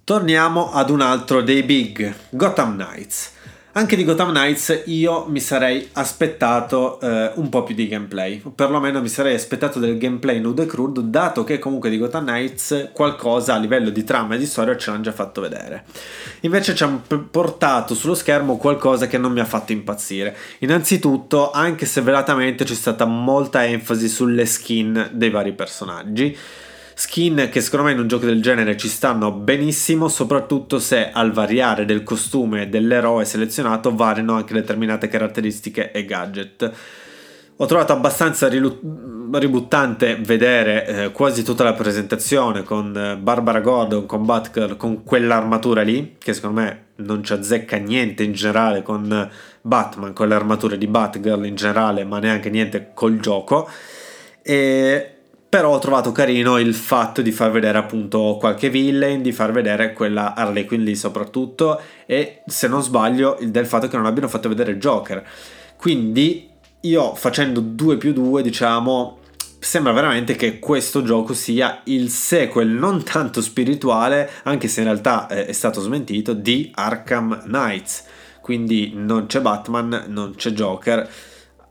Torniamo 0.02 0.72
ad 0.72 0.88
un 0.88 1.02
altro 1.02 1.42
dei 1.42 1.62
big 1.62 2.14
Gotham 2.30 2.74
Knights 2.74 3.36
anche 3.78 3.94
di 3.94 4.02
Gotham 4.02 4.30
Knights 4.30 4.82
io 4.86 5.26
mi 5.28 5.38
sarei 5.38 5.88
aspettato 5.92 6.98
eh, 7.00 7.30
un 7.36 7.48
po' 7.48 7.62
più 7.62 7.76
di 7.76 7.86
gameplay, 7.86 8.40
o 8.42 8.50
perlomeno 8.50 9.00
mi 9.00 9.08
sarei 9.08 9.36
aspettato 9.36 9.78
del 9.78 9.96
gameplay 9.98 10.40
nudo 10.40 10.62
e 10.62 10.66
crudo, 10.66 11.00
dato 11.00 11.44
che 11.44 11.60
comunque 11.60 11.88
di 11.88 11.96
Gotham 11.96 12.24
Knights 12.24 12.90
qualcosa 12.92 13.54
a 13.54 13.58
livello 13.58 13.90
di 13.90 14.02
trama 14.02 14.34
e 14.34 14.38
di 14.38 14.46
storia 14.46 14.76
ce 14.76 14.90
l'hanno 14.90 15.04
già 15.04 15.12
fatto 15.12 15.40
vedere. 15.40 15.84
Invece 16.40 16.74
ci 16.74 16.82
hanno 16.82 17.02
portato 17.30 17.94
sullo 17.94 18.14
schermo 18.14 18.56
qualcosa 18.56 19.06
che 19.06 19.16
non 19.16 19.30
mi 19.30 19.40
ha 19.40 19.44
fatto 19.44 19.70
impazzire. 19.70 20.36
Innanzitutto, 20.58 21.52
anche 21.52 21.86
se 21.86 22.00
velatamente 22.00 22.64
c'è 22.64 22.74
stata 22.74 23.04
molta 23.04 23.64
enfasi 23.64 24.08
sulle 24.08 24.44
skin 24.44 25.10
dei 25.12 25.30
vari 25.30 25.52
personaggi, 25.52 26.36
Skin 26.98 27.48
che 27.48 27.60
secondo 27.60 27.86
me 27.86 27.92
in 27.92 28.00
un 28.00 28.08
gioco 28.08 28.26
del 28.26 28.42
genere 28.42 28.76
ci 28.76 28.88
stanno 28.88 29.30
benissimo, 29.30 30.08
soprattutto 30.08 30.80
se 30.80 31.12
al 31.12 31.30
variare 31.30 31.84
del 31.84 32.02
costume 32.02 32.68
dell'eroe 32.68 33.24
selezionato 33.24 33.94
variano 33.94 34.34
anche 34.34 34.52
determinate 34.52 35.06
caratteristiche 35.06 35.92
e 35.92 36.04
gadget. 36.04 36.72
Ho 37.54 37.66
trovato 37.66 37.92
abbastanza 37.92 38.48
rilu- 38.48 38.80
ributtante 39.30 40.16
vedere 40.16 40.86
eh, 40.86 41.12
quasi 41.12 41.44
tutta 41.44 41.62
la 41.62 41.74
presentazione 41.74 42.64
con 42.64 42.92
eh, 42.96 43.16
Barbara 43.16 43.60
Gordon, 43.60 44.04
con 44.04 44.24
Batgirl, 44.24 44.76
con 44.76 45.04
quell'armatura 45.04 45.82
lì, 45.82 46.16
che 46.18 46.32
secondo 46.32 46.60
me 46.60 46.86
non 46.96 47.22
ci 47.22 47.32
azzecca 47.32 47.76
niente 47.76 48.24
in 48.24 48.32
generale 48.32 48.82
con 48.82 49.30
Batman, 49.60 50.12
con 50.12 50.26
le 50.26 50.34
armature 50.34 50.76
di 50.76 50.88
Batgirl 50.88 51.46
in 51.46 51.54
generale, 51.54 52.02
ma 52.02 52.18
neanche 52.18 52.50
niente 52.50 52.90
col 52.92 53.20
gioco. 53.20 53.70
E 54.42 55.12
però 55.48 55.74
ho 55.74 55.78
trovato 55.78 56.12
carino 56.12 56.58
il 56.58 56.74
fatto 56.74 57.22
di 57.22 57.32
far 57.32 57.50
vedere 57.50 57.78
appunto 57.78 58.36
qualche 58.38 58.68
villain, 58.68 59.22
di 59.22 59.32
far 59.32 59.50
vedere 59.50 59.94
quella 59.94 60.34
Harley 60.34 60.66
Quinn 60.66 60.82
lì 60.82 60.94
soprattutto 60.94 61.80
e 62.04 62.42
se 62.46 62.68
non 62.68 62.82
sbaglio 62.82 63.38
del 63.40 63.66
fatto 63.66 63.88
che 63.88 63.96
non 63.96 64.04
abbiano 64.04 64.28
fatto 64.28 64.48
vedere 64.48 64.76
Joker. 64.76 65.26
Quindi 65.76 66.50
io 66.80 67.14
facendo 67.14 67.60
2 67.60 67.96
più 67.96 68.12
2 68.12 68.42
diciamo 68.42 69.18
sembra 69.58 69.92
veramente 69.92 70.36
che 70.36 70.60
questo 70.60 71.02
gioco 71.02 71.34
sia 71.34 71.80
il 71.84 72.10
sequel 72.10 72.68
non 72.68 73.02
tanto 73.02 73.40
spirituale 73.40 74.30
anche 74.44 74.68
se 74.68 74.80
in 74.80 74.86
realtà 74.86 75.26
è 75.26 75.50
stato 75.50 75.80
smentito 75.80 76.32
di 76.32 76.70
Arkham 76.72 77.42
Knights 77.42 78.04
quindi 78.40 78.92
non 78.94 79.26
c'è 79.26 79.40
Batman 79.40 80.04
non 80.06 80.36
c'è 80.36 80.50
Joker 80.50 81.10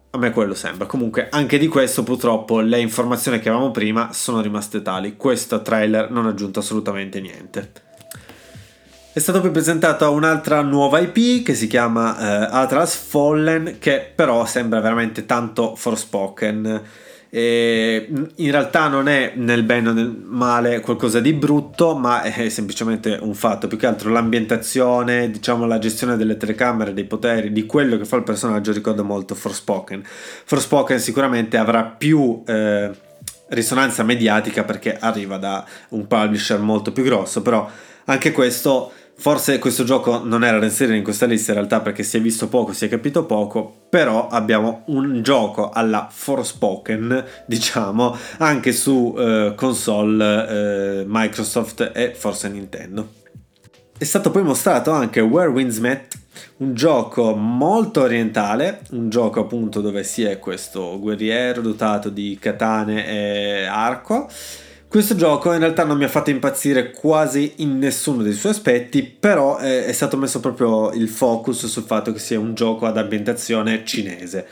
a 0.10 0.18
me 0.18 0.32
quello 0.32 0.54
sembra. 0.54 0.86
Comunque 0.86 1.28
anche 1.30 1.58
di 1.58 1.68
questo 1.68 2.04
purtroppo 2.04 2.60
le 2.60 2.80
informazioni 2.80 3.40
che 3.40 3.50
avevamo 3.50 3.72
prima 3.72 4.14
sono 4.14 4.42
rimaste 4.42 4.82
tali. 4.82 5.16
Questo 5.16 5.62
trailer 5.62 6.10
non 6.12 6.26
ha 6.26 6.30
aggiunto 6.30 6.60
assolutamente 6.60 7.20
niente. 7.20 7.86
È 9.12 9.20
stata 9.20 9.40
poi 9.40 9.50
presentata 9.50 10.10
un'altra 10.10 10.62
nuova 10.62 11.00
IP 11.00 11.44
che 11.44 11.56
si 11.56 11.66
chiama 11.66 12.12
uh, 12.12 12.48
Atlas 12.52 12.96
Fallen, 12.96 13.78
che 13.80 14.12
però 14.14 14.46
sembra 14.46 14.80
veramente 14.80 15.26
tanto 15.26 15.76
Forspoken. 15.76 16.84
E 17.30 18.08
in 18.36 18.52
realtà 18.52 18.88
non 18.88 19.08
è 19.08 19.34
nel 19.36 19.64
bene 19.64 19.90
o 19.90 19.94
nel 19.94 20.10
male 20.10 20.80
qualcosa 20.80 21.20
di 21.20 21.34
brutto, 21.34 21.96
ma 21.96 22.22
è 22.22 22.50
semplicemente 22.50 23.18
un 23.22 23.34
fatto. 23.34 23.68
Più 23.68 23.78
che 23.78 23.86
altro 23.86 24.10
l'ambientazione, 24.10 25.30
diciamo 25.30 25.66
la 25.66 25.80
gestione 25.80 26.16
delle 26.16 26.38
telecamere, 26.38 26.94
dei 26.94 27.06
poteri, 27.06 27.52
di 27.52 27.66
quello 27.66 27.98
che 27.98 28.06
fa 28.06 28.16
il 28.16 28.24
personaggio 28.24 28.72
ricorda 28.72 29.02
molto 29.02 29.36
Forspoken. 29.36 30.04
Forspoken 30.04 31.00
sicuramente 31.00 31.58
avrà 31.58 31.84
più 31.84 32.44
eh, 32.46 32.92
risonanza 33.50 34.04
mediatica 34.04 34.64
perché 34.64 34.98
arriva 34.98 35.38
da 35.38 35.66
un 35.90 36.08
publisher 36.08 36.60
molto 36.60 36.92
più 36.92 37.04
grosso, 37.04 37.42
però 37.42 37.70
anche 38.06 38.32
questo 38.32 38.92
Forse 39.20 39.58
questo 39.58 39.84
gioco 39.84 40.24
non 40.24 40.44
era 40.44 40.60
da 40.60 40.66
inserire 40.66 40.96
in 40.96 41.04
questa 41.04 41.26
lista 41.26 41.52
in 41.52 41.58
realtà 41.58 41.82
perché 41.82 42.04
si 42.04 42.18
è 42.18 42.22
visto 42.22 42.48
poco, 42.50 42.72
si 42.72 42.86
è 42.86 42.88
capito 42.88 43.26
poco, 43.26 43.86
però 43.90 44.28
abbiamo 44.28 44.84
un 44.88 45.24
gioco 45.24 45.72
alla 45.72 46.08
Forspoken, 46.10 47.26
diciamo, 47.48 48.16
anche 48.38 48.72
su 48.72 49.16
eh, 49.18 49.54
console 49.56 51.00
eh, 51.00 51.04
Microsoft 51.08 51.92
e 51.96 52.14
forse 52.14 52.48
Nintendo. 52.48 53.14
È 53.98 54.04
stato 54.04 54.30
poi 54.30 54.44
mostrato 54.44 54.92
anche 54.92 55.20
Where 55.20 55.50
Winds 55.50 55.80
Met, 55.80 56.16
un 56.58 56.76
gioco 56.76 57.36
molto 57.36 58.02
orientale, 58.02 58.82
un 58.92 59.10
gioco 59.10 59.40
appunto 59.40 59.82
dove 59.82 60.04
si 60.04 60.24
è 60.24 60.38
questo 60.38 61.00
guerriero 61.00 61.62
dotato 61.62 62.10
di 62.10 62.38
katane 62.40 63.08
e 63.08 63.66
arco 63.66 64.30
questo 64.98 65.16
gioco 65.16 65.54
in 65.54 65.60
realtà 65.60 65.84
non 65.84 65.96
mi 65.96 66.06
ha 66.06 66.10
fatto 66.10 66.32
impazzire 66.32 66.90
quasi 66.90 67.54
in 67.58 67.78
nessuno 67.78 68.24
dei 68.24 68.34
suoi 68.34 68.54
aspetti, 68.54 69.04
però 69.04 69.58
è, 69.58 69.86
è 69.86 69.92
stato 69.92 70.18
messo 70.18 70.40
proprio 70.40 70.92
il 70.92 71.08
focus 71.08 71.68
sul 71.68 71.84
fatto 71.84 72.12
che 72.12 72.18
sia 72.18 72.40
un 72.40 72.56
gioco 72.56 72.88
ad 72.88 72.98
ambientazione 72.98 73.86
cinese 73.86 74.48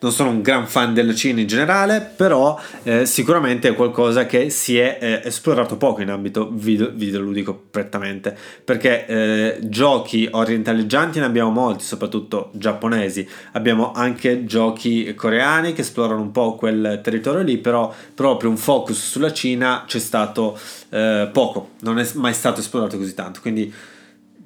non 0.00 0.12
sono 0.12 0.30
un 0.30 0.40
gran 0.40 0.66
fan 0.66 0.94
del 0.94 1.14
Cina 1.14 1.40
in 1.40 1.46
generale, 1.46 2.00
però 2.00 2.58
eh, 2.82 3.04
sicuramente 3.06 3.68
è 3.68 3.74
qualcosa 3.74 4.26
che 4.26 4.50
si 4.50 4.78
è 4.78 4.98
eh, 5.00 5.20
esplorato 5.24 5.76
poco 5.76 6.00
in 6.00 6.10
ambito 6.10 6.48
video, 6.50 6.90
videoludico 6.92 7.58
prettamente, 7.70 8.36
perché 8.64 9.06
eh, 9.06 9.58
giochi 9.62 10.28
orientaleggianti 10.30 11.18
ne 11.18 11.26
abbiamo 11.26 11.50
molti, 11.50 11.84
soprattutto 11.84 12.50
giapponesi, 12.52 13.28
abbiamo 13.52 13.92
anche 13.92 14.44
giochi 14.44 15.14
coreani 15.14 15.72
che 15.72 15.82
esplorano 15.82 16.22
un 16.22 16.32
po' 16.32 16.54
quel 16.54 17.00
territorio 17.02 17.42
lì, 17.42 17.58
però 17.58 17.92
proprio 18.14 18.50
un 18.50 18.56
focus 18.56 19.10
sulla 19.10 19.32
Cina 19.32 19.84
c'è 19.86 19.98
stato 19.98 20.58
eh, 20.88 21.28
poco, 21.30 21.70
non 21.80 21.98
è 21.98 22.08
mai 22.14 22.32
stato 22.32 22.60
esplorato 22.60 22.96
così 22.96 23.14
tanto, 23.14 23.40
quindi 23.40 23.72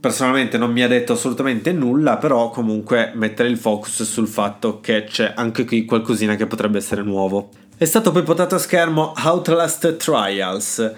personalmente 0.05 0.59
non 0.59 0.71
mi 0.71 0.83
ha 0.83 0.87
detto 0.87 1.15
assolutamente 1.15 1.73
nulla, 1.73 2.19
però 2.19 2.51
comunque 2.51 3.13
mettere 3.15 3.49
il 3.49 3.57
focus 3.57 4.03
sul 4.03 4.29
fatto 4.29 4.79
che 4.81 5.05
c'è 5.05 5.33
anche 5.35 5.65
qui 5.65 5.87
qualcosina 5.87 6.37
che 6.37 6.47
potrebbe 6.47 6.77
essere 6.77 7.01
nuovo. 7.01 7.49
È 7.75 7.87
stato 7.87 8.13
poi 8.13 8.23
portato 8.23 8.55
a 8.55 8.59
schermo 8.59 9.15
Outlast 9.17 9.97
Trials. 9.97 10.93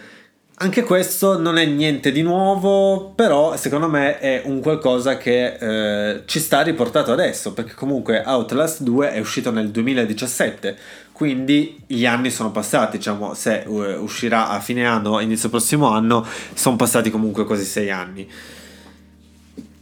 Anche 0.57 0.83
questo 0.83 1.39
non 1.39 1.57
è 1.57 1.65
niente 1.67 2.11
di 2.11 2.23
nuovo, 2.23 3.13
però 3.15 3.57
secondo 3.57 3.89
me 3.89 4.19
è 4.19 4.43
un 4.45 4.59
qualcosa 4.59 5.17
che 5.19 5.55
eh, 5.55 6.23
ci 6.25 6.41
sta 6.41 6.63
riportato 6.63 7.13
adesso, 7.13 7.53
perché 7.53 7.75
comunque 7.75 8.25
Outlast 8.27 8.83
2 8.83 9.13
è 9.13 9.21
uscito 9.21 9.53
nel 9.53 9.71
2017, 9.71 10.77
quindi 11.13 11.81
gli 11.87 12.07
anni 12.07 12.33
sono 12.33 12.51
passati, 12.51 12.97
diciamo, 12.97 13.35
se 13.35 13.63
uh, 13.67 14.03
uscirà 14.03 14.49
a 14.49 14.59
fine 14.59 14.85
anno, 14.85 15.21
inizio 15.21 15.49
prossimo 15.49 15.91
anno, 15.91 16.27
sono 16.55 16.75
passati 16.75 17.09
comunque 17.09 17.45
quasi 17.45 17.65
6 17.65 17.91
anni. 17.93 18.29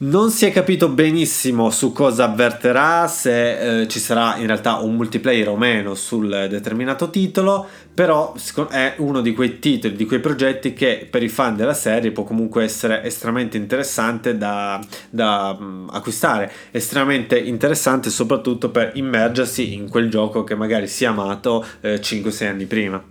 Non 0.05 0.31
si 0.31 0.45
è 0.45 0.53
capito 0.53 0.91
benissimo 0.91 1.71
su 1.71 1.91
cosa 1.91 2.25
avverterà, 2.25 3.09
se 3.09 3.81
eh, 3.81 3.89
ci 3.89 3.99
sarà 3.99 4.37
in 4.37 4.47
realtà 4.47 4.75
un 4.75 4.97
multiplayer 4.97 5.49
o 5.49 5.57
meno 5.57 5.95
sul 5.95 6.29
determinato 6.51 7.09
titolo, 7.09 7.67
però 7.95 8.35
è 8.69 8.97
uno 8.99 9.23
di 9.23 9.33
quei 9.33 9.61
titoli, 9.61 9.97
di 9.97 10.05
quei 10.05 10.21
progetti 10.21 10.75
che 10.75 11.09
per 11.11 11.23
i 11.23 11.31
fan 11.31 11.57
della 11.57 11.73
serie 11.73 12.11
può 12.11 12.23
comunque 12.25 12.65
essere 12.65 13.03
estremamente 13.03 13.57
interessante 13.57 14.37
da, 14.37 14.79
da 15.09 15.57
um, 15.59 15.89
acquistare, 15.91 16.53
estremamente 16.71 17.39
interessante 17.39 18.11
soprattutto 18.11 18.69
per 18.69 18.91
immergersi 18.97 19.73
in 19.73 19.89
quel 19.89 20.11
gioco 20.11 20.45
che 20.45 20.55
magari 20.55 20.87
si 20.87 21.05
è 21.05 21.07
amato 21.07 21.65
eh, 21.81 21.99
5-6 21.99 22.47
anni 22.47 22.67
prima. 22.67 23.03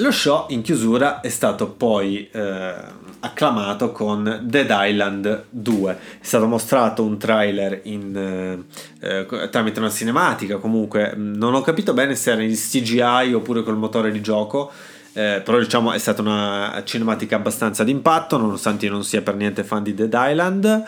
Lo 0.00 0.10
show 0.10 0.46
in 0.48 0.62
chiusura 0.62 1.20
è 1.20 1.28
stato 1.28 1.68
poi 1.70 2.28
eh, 2.32 2.74
acclamato 3.20 3.92
con 3.92 4.40
Dead 4.42 4.68
Island 4.70 5.44
2. 5.50 5.92
È 5.92 6.24
stato 6.24 6.46
mostrato 6.46 7.02
un 7.02 7.18
trailer 7.18 7.80
in, 7.84 8.66
eh, 9.00 9.24
eh, 9.24 9.48
tramite 9.50 9.78
una 9.80 9.90
cinematica, 9.90 10.58
comunque 10.58 11.14
non 11.16 11.54
ho 11.54 11.60
capito 11.60 11.92
bene 11.94 12.14
se 12.14 12.32
era 12.32 12.42
in 12.42 12.54
CGI 12.54 13.32
oppure 13.34 13.62
col 13.62 13.76
motore 13.76 14.10
di 14.10 14.20
gioco. 14.20 14.70
Eh, 15.18 15.40
però 15.40 15.58
diciamo 15.58 15.90
è 15.90 15.98
stata 15.98 16.22
una 16.22 16.80
cinematica 16.84 17.34
abbastanza 17.34 17.82
d'impatto 17.82 18.36
nonostante 18.36 18.86
io 18.86 18.92
non 18.92 19.02
sia 19.02 19.20
per 19.20 19.34
niente 19.34 19.64
fan 19.64 19.82
di 19.82 19.92
Dead 19.92 20.14
Island 20.14 20.84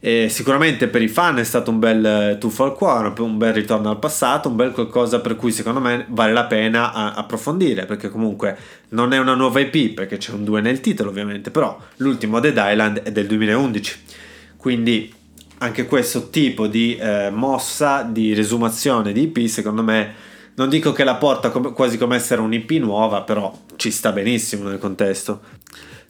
e 0.00 0.28
sicuramente 0.28 0.88
per 0.88 1.00
i 1.00 1.08
fan 1.08 1.38
è 1.38 1.44
stato 1.44 1.70
un 1.70 1.78
bel 1.78 2.04
eh, 2.04 2.38
tuffo 2.38 2.64
al 2.64 2.74
cuore, 2.74 3.12
un 3.22 3.38
bel 3.38 3.54
ritorno 3.54 3.88
al 3.88 3.98
passato, 3.98 4.50
un 4.50 4.56
bel 4.56 4.72
qualcosa 4.72 5.20
per 5.20 5.34
cui 5.34 5.50
secondo 5.50 5.80
me 5.80 6.04
vale 6.08 6.34
la 6.34 6.44
pena 6.44 7.14
approfondire, 7.14 7.86
perché 7.86 8.10
comunque 8.10 8.56
non 8.90 9.14
è 9.14 9.18
una 9.18 9.34
nuova 9.34 9.60
IP, 9.60 9.94
perché 9.94 10.18
c'è 10.18 10.32
un 10.32 10.44
2 10.44 10.60
nel 10.60 10.80
titolo 10.80 11.08
ovviamente, 11.08 11.50
però 11.50 11.78
l'ultimo 11.96 12.40
Dead 12.40 12.56
Island 12.56 13.02
è 13.02 13.12
del 13.12 13.26
2011. 13.26 14.02
Quindi 14.56 15.12
anche 15.58 15.86
questo 15.86 16.30
tipo 16.30 16.66
di 16.66 16.96
eh, 16.96 17.30
mossa, 17.30 18.02
di 18.02 18.32
resumazione 18.32 19.12
di 19.12 19.22
IP, 19.22 19.46
secondo 19.48 19.82
me, 19.82 20.14
non 20.60 20.68
dico 20.68 20.92
che 20.92 21.04
la 21.04 21.14
porta 21.14 21.48
come, 21.48 21.72
quasi 21.72 21.96
come 21.96 22.16
essere 22.16 22.42
un'IP 22.42 22.72
nuova, 22.72 23.22
però 23.22 23.50
ci 23.76 23.90
sta 23.90 24.12
benissimo 24.12 24.68
nel 24.68 24.78
contesto. 24.78 25.40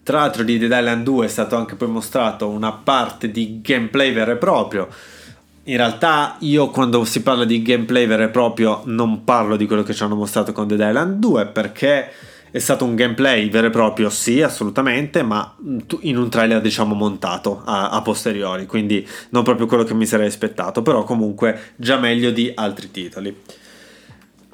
Tra 0.03 0.19
l'altro 0.19 0.43
di 0.43 0.59
Dead 0.59 0.73
Island 0.73 1.05
2 1.05 1.27
è 1.27 1.29
stato 1.29 1.55
anche 1.55 1.77
poi 1.77 1.87
mostrato 1.87 2.49
una 2.49 2.73
parte 2.73 3.31
di 3.31 3.61
gameplay 3.63 4.13
vero 4.13 4.33
e 4.33 4.37
proprio. 4.37 4.89
In 5.65 5.77
realtà 5.77 6.35
io 6.41 6.69
quando 6.71 7.05
si 7.05 7.23
parla 7.23 7.45
di 7.45 7.63
gameplay 7.63 8.09
vero 8.09 8.25
e 8.25 8.29
proprio 8.29 8.83
non 8.87 9.23
parlo 9.23 9.55
di 9.55 9.67
quello 9.67 9.85
che 9.85 9.95
ci 9.95 10.03
hanno 10.03 10.17
mostrato 10.17 10.51
con 10.51 10.67
Dead 10.67 10.81
Island 10.81 11.21
2 11.21 11.47
perché 11.47 12.11
è 12.51 12.59
stato 12.59 12.85
un 12.85 12.97
gameplay 12.97 13.49
vero 13.49 13.69
e 13.69 13.71
proprio, 13.71 14.11
sì, 14.11 14.43
assolutamente, 14.43 15.23
ma 15.23 15.55
in 16.01 16.17
un 16.17 16.29
trailer 16.29 16.61
diciamo 16.61 16.97
montato 16.97 17.63
a, 17.65 17.91
a, 17.91 18.03
posteriori, 18.03 18.67
quindi 18.67 19.07
non 19.29 19.45
proprio 19.45 19.69
quello 19.69 19.85
che 19.85 19.95
mi 19.95 20.07
sarei 20.07 20.27
aspettato, 20.27 20.83
però 20.83 21.05
comunque 21.05 21.75
già 21.77 21.99
meglio 21.99 22.33
di 22.33 22.51
altri 22.53 22.91
titoli. 22.91 23.60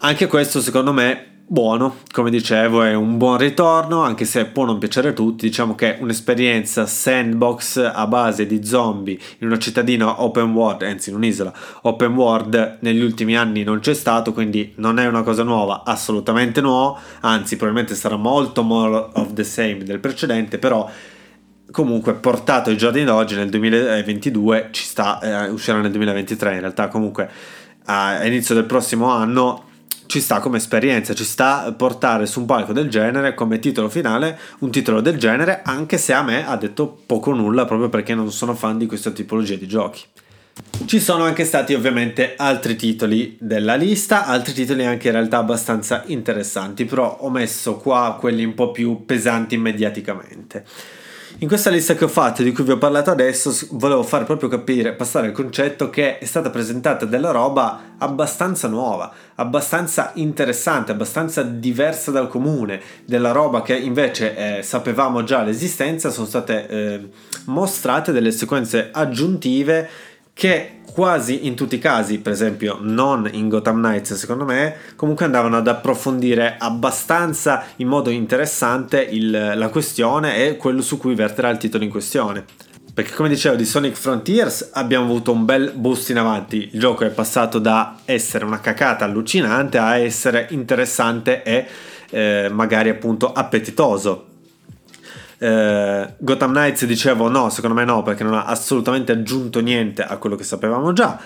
Anche 0.00 0.26
questo 0.26 0.60
secondo 0.60 0.92
me 0.92 1.36
buono, 1.48 1.98
come 2.12 2.28
dicevo, 2.28 2.82
è 2.82 2.92
un 2.92 3.16
buon 3.16 3.38
ritorno, 3.38 4.02
anche 4.02 4.26
se 4.26 4.44
può 4.44 4.66
non 4.66 4.76
piacere 4.76 5.08
a 5.08 5.12
tutti. 5.12 5.46
Diciamo 5.46 5.74
che 5.74 5.96
un'esperienza 5.98 6.84
sandbox 6.84 7.78
a 7.94 8.06
base 8.06 8.46
di 8.46 8.62
zombie 8.62 9.18
in 9.38 9.46
una 9.46 9.58
cittadina 9.58 10.22
open 10.22 10.52
world, 10.52 10.82
anzi 10.82 11.08
in 11.08 11.16
un'isola 11.16 11.50
open 11.82 12.14
world, 12.14 12.78
negli 12.80 13.00
ultimi 13.00 13.38
anni 13.38 13.62
non 13.62 13.78
c'è 13.78 13.94
stato, 13.94 14.34
quindi 14.34 14.74
non 14.76 14.98
è 14.98 15.06
una 15.06 15.22
cosa 15.22 15.44
nuova, 15.44 15.82
assolutamente 15.82 16.60
no, 16.60 16.98
anzi 17.20 17.56
probabilmente 17.56 17.94
sarà 17.94 18.16
molto 18.16 18.62
more 18.62 19.08
of 19.14 19.32
the 19.32 19.44
same 19.44 19.78
del 19.78 19.98
precedente, 19.98 20.58
però 20.58 20.90
comunque 21.70 22.12
portato 22.12 22.68
ai 22.68 22.76
giorni 22.76 23.02
d'oggi 23.02 23.34
nel 23.34 23.48
2022 23.48 24.68
ci 24.72 24.84
sta 24.84 25.20
eh, 25.20 25.48
uscirà 25.48 25.80
nel 25.80 25.90
2023 25.90 26.54
in 26.54 26.60
realtà 26.60 26.86
comunque 26.86 27.28
a 27.86 28.24
inizio 28.24 28.54
del 28.54 28.64
prossimo 28.64 29.10
anno 29.10 29.64
ci 30.06 30.20
sta 30.20 30.40
come 30.40 30.58
esperienza, 30.58 31.14
ci 31.14 31.24
sta 31.24 31.72
portare 31.76 32.26
su 32.26 32.40
un 32.40 32.46
palco 32.46 32.72
del 32.72 32.88
genere 32.88 33.34
come 33.34 33.58
titolo 33.58 33.88
finale 33.88 34.38
un 34.60 34.70
titolo 34.70 35.00
del 35.00 35.18
genere, 35.18 35.62
anche 35.64 35.98
se 35.98 36.12
a 36.12 36.22
me 36.22 36.46
ha 36.46 36.56
detto 36.56 36.98
poco 37.06 37.32
nulla 37.32 37.64
proprio 37.64 37.88
perché 37.88 38.14
non 38.14 38.30
sono 38.30 38.54
fan 38.54 38.78
di 38.78 38.86
questa 38.86 39.10
tipologia 39.10 39.56
di 39.56 39.66
giochi. 39.66 40.04
Ci 40.86 41.00
sono 41.00 41.24
anche 41.24 41.44
stati 41.44 41.74
ovviamente 41.74 42.34
altri 42.36 42.76
titoli 42.76 43.36
della 43.38 43.74
lista, 43.74 44.26
altri 44.26 44.54
titoli 44.54 44.86
anche 44.86 45.08
in 45.08 45.12
realtà 45.12 45.38
abbastanza 45.38 46.04
interessanti, 46.06 46.86
però 46.86 47.18
ho 47.20 47.28
messo 47.28 47.76
qua 47.76 48.16
quelli 48.18 48.44
un 48.44 48.54
po' 48.54 48.70
più 48.70 49.04
pesanti 49.04 49.58
mediaticamente. 49.58 50.64
In 51.38 51.48
questa 51.48 51.68
lista 51.68 51.94
che 51.94 52.04
ho 52.04 52.08
fatto, 52.08 52.42
di 52.42 52.50
cui 52.50 52.64
vi 52.64 52.70
ho 52.70 52.78
parlato 52.78 53.10
adesso, 53.10 53.54
volevo 53.72 54.02
fare 54.02 54.24
proprio 54.24 54.48
capire, 54.48 54.94
passare 54.94 55.26
il 55.26 55.34
concetto 55.34 55.90
che 55.90 56.16
è 56.16 56.24
stata 56.24 56.48
presentata 56.48 57.04
della 57.04 57.30
roba 57.30 57.96
abbastanza 57.98 58.68
nuova, 58.68 59.12
abbastanza 59.34 60.12
interessante, 60.14 60.92
abbastanza 60.92 61.42
diversa 61.42 62.10
dal 62.10 62.28
comune, 62.28 62.80
della 63.04 63.32
roba 63.32 63.60
che 63.60 63.76
invece 63.76 64.58
eh, 64.58 64.62
sapevamo 64.62 65.24
già 65.24 65.42
l'esistenza, 65.42 66.08
sono 66.08 66.26
state 66.26 66.68
eh, 66.68 67.08
mostrate 67.44 68.12
delle 68.12 68.30
sequenze 68.30 68.88
aggiuntive 68.90 69.90
che 70.32 70.75
quasi 70.96 71.46
in 71.46 71.54
tutti 71.54 71.74
i 71.74 71.78
casi, 71.78 72.20
per 72.20 72.32
esempio 72.32 72.78
non 72.80 73.28
in 73.30 73.50
Gotham 73.50 73.76
Knights 73.76 74.14
secondo 74.14 74.46
me, 74.46 74.76
comunque 74.96 75.26
andavano 75.26 75.58
ad 75.58 75.68
approfondire 75.68 76.56
abbastanza 76.58 77.64
in 77.76 77.86
modo 77.86 78.08
interessante 78.08 79.02
il, 79.02 79.52
la 79.54 79.68
questione 79.68 80.46
e 80.46 80.56
quello 80.56 80.80
su 80.80 80.96
cui 80.96 81.14
verterà 81.14 81.50
il 81.50 81.58
titolo 81.58 81.84
in 81.84 81.90
questione. 81.90 82.46
Perché 82.94 83.12
come 83.12 83.28
dicevo 83.28 83.56
di 83.56 83.66
Sonic 83.66 83.94
Frontiers 83.94 84.70
abbiamo 84.72 85.04
avuto 85.04 85.32
un 85.32 85.44
bel 85.44 85.72
boost 85.74 86.08
in 86.08 86.16
avanti, 86.16 86.70
il 86.72 86.80
gioco 86.80 87.04
è 87.04 87.10
passato 87.10 87.58
da 87.58 87.96
essere 88.06 88.46
una 88.46 88.60
cacata 88.60 89.04
allucinante 89.04 89.76
a 89.76 89.98
essere 89.98 90.46
interessante 90.48 91.42
e 91.42 91.66
eh, 92.08 92.48
magari 92.50 92.88
appunto 92.88 93.34
appetitoso 93.34 94.28
eh, 95.38 96.14
Gotham 96.18 96.50
Knights 96.50 96.84
dicevo 96.84 97.28
no, 97.28 97.50
secondo 97.50 97.76
me 97.76 97.84
no, 97.84 98.02
perché 98.02 98.24
non 98.24 98.34
ha 98.34 98.44
assolutamente 98.44 99.12
aggiunto 99.12 99.60
niente 99.60 100.02
a 100.02 100.16
quello 100.16 100.36
che 100.36 100.44
sapevamo 100.44 100.92
già. 100.92 101.18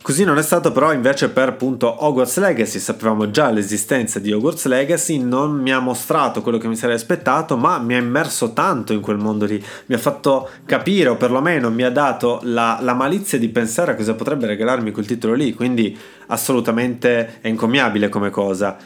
Così 0.00 0.22
non 0.22 0.38
è 0.38 0.42
stato 0.42 0.70
però 0.70 0.92
invece 0.92 1.28
per 1.28 1.48
appunto 1.48 2.04
Hogwarts 2.04 2.38
Legacy, 2.38 2.78
sapevamo 2.78 3.30
già 3.30 3.50
l'esistenza 3.50 4.20
di 4.20 4.32
Hogwarts 4.32 4.66
Legacy, 4.66 5.18
non 5.18 5.60
mi 5.60 5.72
ha 5.72 5.80
mostrato 5.80 6.40
quello 6.40 6.56
che 6.56 6.68
mi 6.68 6.76
sarei 6.76 6.94
aspettato, 6.94 7.56
ma 7.56 7.78
mi 7.78 7.94
ha 7.94 7.98
immerso 7.98 8.52
tanto 8.52 8.92
in 8.92 9.00
quel 9.00 9.18
mondo 9.18 9.44
lì, 9.44 9.62
mi 9.86 9.94
ha 9.96 9.98
fatto 9.98 10.48
capire 10.64 11.08
o 11.08 11.16
perlomeno 11.16 11.68
mi 11.70 11.82
ha 11.82 11.90
dato 11.90 12.38
la, 12.44 12.78
la 12.80 12.94
malizia 12.94 13.38
di 13.38 13.48
pensare 13.48 13.92
a 13.92 13.94
cosa 13.96 14.14
potrebbe 14.14 14.46
regalarmi 14.46 14.92
quel 14.92 15.04
titolo 15.04 15.34
lì, 15.34 15.52
quindi 15.52 15.98
assolutamente 16.28 17.40
è 17.40 17.48
incommiabile 17.48 18.08
come 18.08 18.30
cosa. 18.30 18.76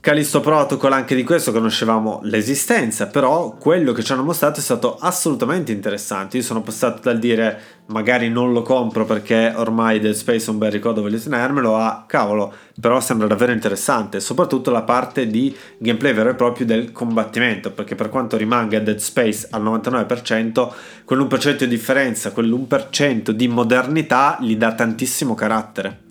Callisto 0.00 0.38
Protocol 0.38 0.92
anche 0.92 1.16
di 1.16 1.24
questo 1.24 1.50
conoscevamo 1.50 2.20
l'esistenza, 2.22 3.08
però 3.08 3.56
quello 3.56 3.90
che 3.90 4.04
ci 4.04 4.12
hanno 4.12 4.22
mostrato 4.22 4.60
è 4.60 4.62
stato 4.62 4.96
assolutamente 4.96 5.72
interessante. 5.72 6.36
Io 6.36 6.44
sono 6.44 6.62
passato 6.62 7.00
dal 7.02 7.18
dire 7.18 7.60
magari 7.86 8.28
non 8.28 8.52
lo 8.52 8.62
compro 8.62 9.04
perché 9.04 9.52
ormai 9.56 9.98
Dead 9.98 10.14
Space 10.14 10.46
è 10.46 10.50
un 10.50 10.58
bel 10.58 10.70
ricordo, 10.70 11.02
voglio 11.02 11.18
tenermelo, 11.18 11.76
a 11.76 12.04
cavolo, 12.06 12.54
però 12.80 13.00
sembra 13.00 13.26
davvero 13.26 13.50
interessante, 13.50 14.20
soprattutto 14.20 14.70
la 14.70 14.82
parte 14.82 15.26
di 15.26 15.54
gameplay 15.78 16.12
vero 16.12 16.30
e 16.30 16.34
proprio 16.34 16.64
del 16.64 16.92
combattimento, 16.92 17.72
perché 17.72 17.96
per 17.96 18.08
quanto 18.08 18.36
rimanga 18.36 18.78
Dead 18.78 18.98
Space 18.98 19.48
al 19.50 19.64
99%, 19.64 20.68
quell'1% 21.08 21.56
di 21.56 21.68
differenza, 21.68 22.30
quell'1% 22.30 23.30
di 23.30 23.48
modernità 23.48 24.38
gli 24.40 24.56
dà 24.56 24.74
tantissimo 24.74 25.34
carattere. 25.34 26.06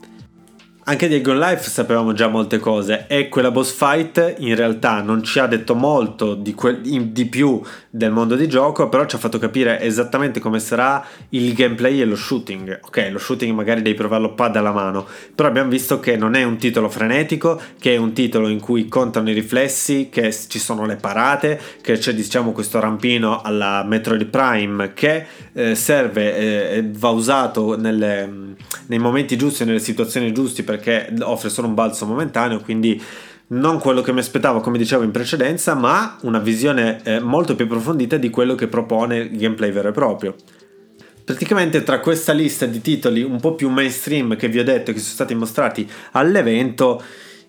Anche 0.90 1.10
di 1.10 1.16
Egon 1.16 1.38
Life 1.38 1.70
sapevamo 1.70 2.14
già 2.14 2.30
molte 2.30 2.60
cose 2.60 3.08
e 3.10 3.28
quella 3.28 3.52
boss 3.52 3.74
fight 3.74 4.36
in 4.38 4.56
realtà 4.56 5.02
non 5.02 5.22
ci 5.22 5.38
ha 5.38 5.46
detto 5.46 5.76
molto 5.76 6.34
di, 6.34 6.54
que- 6.54 6.80
di, 6.80 7.26
più 7.26 7.62
del 7.90 8.10
mondo 8.10 8.38
di 8.38 8.48
gioco, 8.48 8.88
però 8.88 9.06
ci 9.06 9.18
ha 9.18 9.20
fatto 9.20 9.38
capire 9.38 9.82
esattamente 9.82 10.40
come 10.40 10.62
sarà 10.62 11.06
il 11.32 11.54
gameplay 11.54 12.00
e 12.00 12.06
lo 12.06 12.16
shooting. 12.16 12.80
Ok, 12.86 13.10
lo 13.12 13.18
shooting 13.18 13.54
magari 13.54 13.82
devi 13.82 13.98
provarlo 13.98 14.34
pad 14.34 14.56
alla 14.56 14.72
mano, 14.72 15.06
però 15.36 15.50
abbiamo 15.50 15.70
visto 15.70 16.00
che 16.00 16.16
non 16.16 16.36
è 16.36 16.44
un 16.44 16.56
titolo 16.56 16.88
frenetico, 16.88 17.60
che 17.78 17.96
è 17.96 17.98
un 17.98 18.14
titolo 18.14 18.48
in 18.48 18.62
cui 18.62 18.88
contano 18.88 19.30
i 19.30 19.34
riflessi, 19.34 20.08
che 20.10 20.34
ci 20.48 20.58
sono 20.58 20.86
le 20.86 20.96
parate, 20.96 21.60
che 21.82 21.98
c'è 21.98 22.14
diciamo 22.14 22.54
questo 22.54 22.80
rampino 22.80 23.42
alla 23.42 23.84
Metroid 23.84 24.26
Prime 24.28 24.94
che 24.94 25.26
eh, 25.52 25.76
serve 25.76 26.38
eh, 26.38 26.90
va 26.94 27.10
usato 27.10 27.78
nelle, 27.78 28.56
nei 28.86 29.00
momenti 29.00 29.36
giusti 29.36 29.66
nelle 29.66 29.80
situazioni 29.80 30.32
giuste 30.32 30.64
per 30.64 30.76
perché 30.78 31.14
offre 31.22 31.50
solo 31.50 31.68
un 31.68 31.74
balzo 31.74 32.06
momentaneo, 32.06 32.62
quindi 32.62 33.02
non 33.50 33.80
quello 33.80 34.02
che 34.02 34.12
mi 34.12 34.20
aspettavo 34.20 34.60
come 34.60 34.78
dicevo 34.78 35.04
in 35.04 35.12
precedenza, 35.12 35.74
ma 35.74 36.18
una 36.22 36.40
visione 36.40 37.00
eh, 37.04 37.20
molto 37.20 37.56
più 37.56 37.66
approfondita 37.66 38.18
di 38.18 38.30
quello 38.30 38.56
che 38.56 38.68
propone 38.68 39.18
il 39.18 39.38
gameplay 39.38 39.72
vero 39.72 39.90
e 39.90 39.92
proprio. 39.92 40.36
Praticamente 41.24 41.84
tra 41.84 42.00
questa 42.00 42.32
lista 42.32 42.66
di 42.66 42.82
titoli 42.82 43.22
un 43.22 43.40
po' 43.40 43.54
più 43.54 43.70
mainstream 43.70 44.36
che 44.38 44.48
vi 44.48 44.60
ho 44.60 44.64
detto 44.64 44.94
che 44.94 45.00
sono 45.00 45.14
stati 45.14 45.36
mostrati 45.36 45.90
all'evento, 46.12 47.02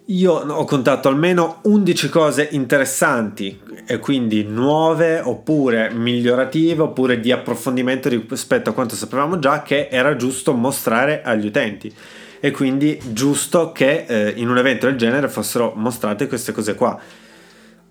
io 0.07 0.33
ho 0.33 0.65
contato 0.65 1.09
almeno 1.09 1.61
11 1.65 2.09
cose 2.09 2.49
interessanti 2.53 3.61
e 3.87 3.99
quindi 3.99 4.43
nuove 4.43 5.21
oppure 5.21 5.91
migliorative 5.93 6.83
oppure 6.83 7.21
di 7.21 7.31
approfondimento 7.31 8.09
rispetto 8.09 8.71
a 8.71 8.73
quanto 8.73 8.97
sapevamo 8.97 9.39
già 9.39 9.63
che 9.63 9.89
era 9.91 10.17
giusto 10.17 10.55
mostrare 10.55 11.23
agli 11.23 11.47
utenti 11.47 11.95
e 12.41 12.51
quindi 12.51 12.99
giusto 13.13 13.73
che 13.73 14.05
eh, 14.07 14.33
in 14.37 14.49
un 14.49 14.59
evento 14.59 14.87
del 14.87 14.97
genere 14.97 15.29
fossero 15.29 15.73
mostrate 15.77 16.27
queste 16.27 16.53
cose 16.53 16.75
qua. 16.75 16.99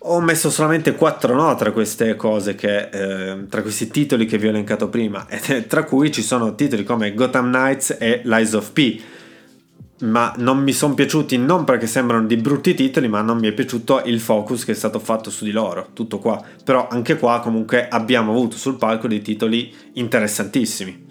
Ho 0.02 0.22
messo 0.22 0.50
solamente 0.50 0.96
quattro 0.96 1.36
no 1.36 1.54
tra 1.56 1.72
queste 1.72 2.16
cose, 2.16 2.56
che, 2.56 2.90
eh, 2.90 3.48
tra 3.50 3.62
questi 3.62 3.90
titoli 3.90 4.26
che 4.26 4.38
vi 4.38 4.48
ho 4.48 4.50
elencato 4.50 4.90
prima, 4.90 5.26
tra 5.68 5.84
cui 5.84 6.12
ci 6.12 6.22
sono 6.22 6.56
titoli 6.56 6.84
come 6.84 7.14
Gotham 7.14 7.52
Knights 7.52 7.98
e 8.00 8.22
Lies 8.24 8.54
of 8.54 8.72
P. 8.72 9.02
Ma 10.00 10.32
non 10.38 10.60
mi 10.60 10.74
sono 10.74 10.94
piaciuti 10.94 11.38
non 11.40 11.64
perché 11.64 11.88
sembrano 11.88 12.28
di 12.28 12.38
brutti 12.38 12.76
titoli, 12.76 13.08
ma 13.08 13.22
non 13.22 13.40
mi 13.40 13.48
è 13.48 13.52
piaciuto 13.52 14.04
il 14.06 14.20
focus 14.20 14.64
che 14.64 14.74
è 14.74 14.76
stato 14.76 15.00
fatto 15.00 15.32
su 15.32 15.44
di 15.44 15.52
loro. 15.52 15.88
Tutto 15.94 16.20
qua. 16.20 16.40
Però 16.64 16.88
anche 16.88 17.18
qua 17.18 17.40
comunque 17.40 17.88
abbiamo 17.88 18.32
avuto 18.32 18.58
sul 18.58 18.78
palco 18.78 19.08
dei 19.08 19.24
titoli 19.24 19.74
interessantissimi. 19.94 21.07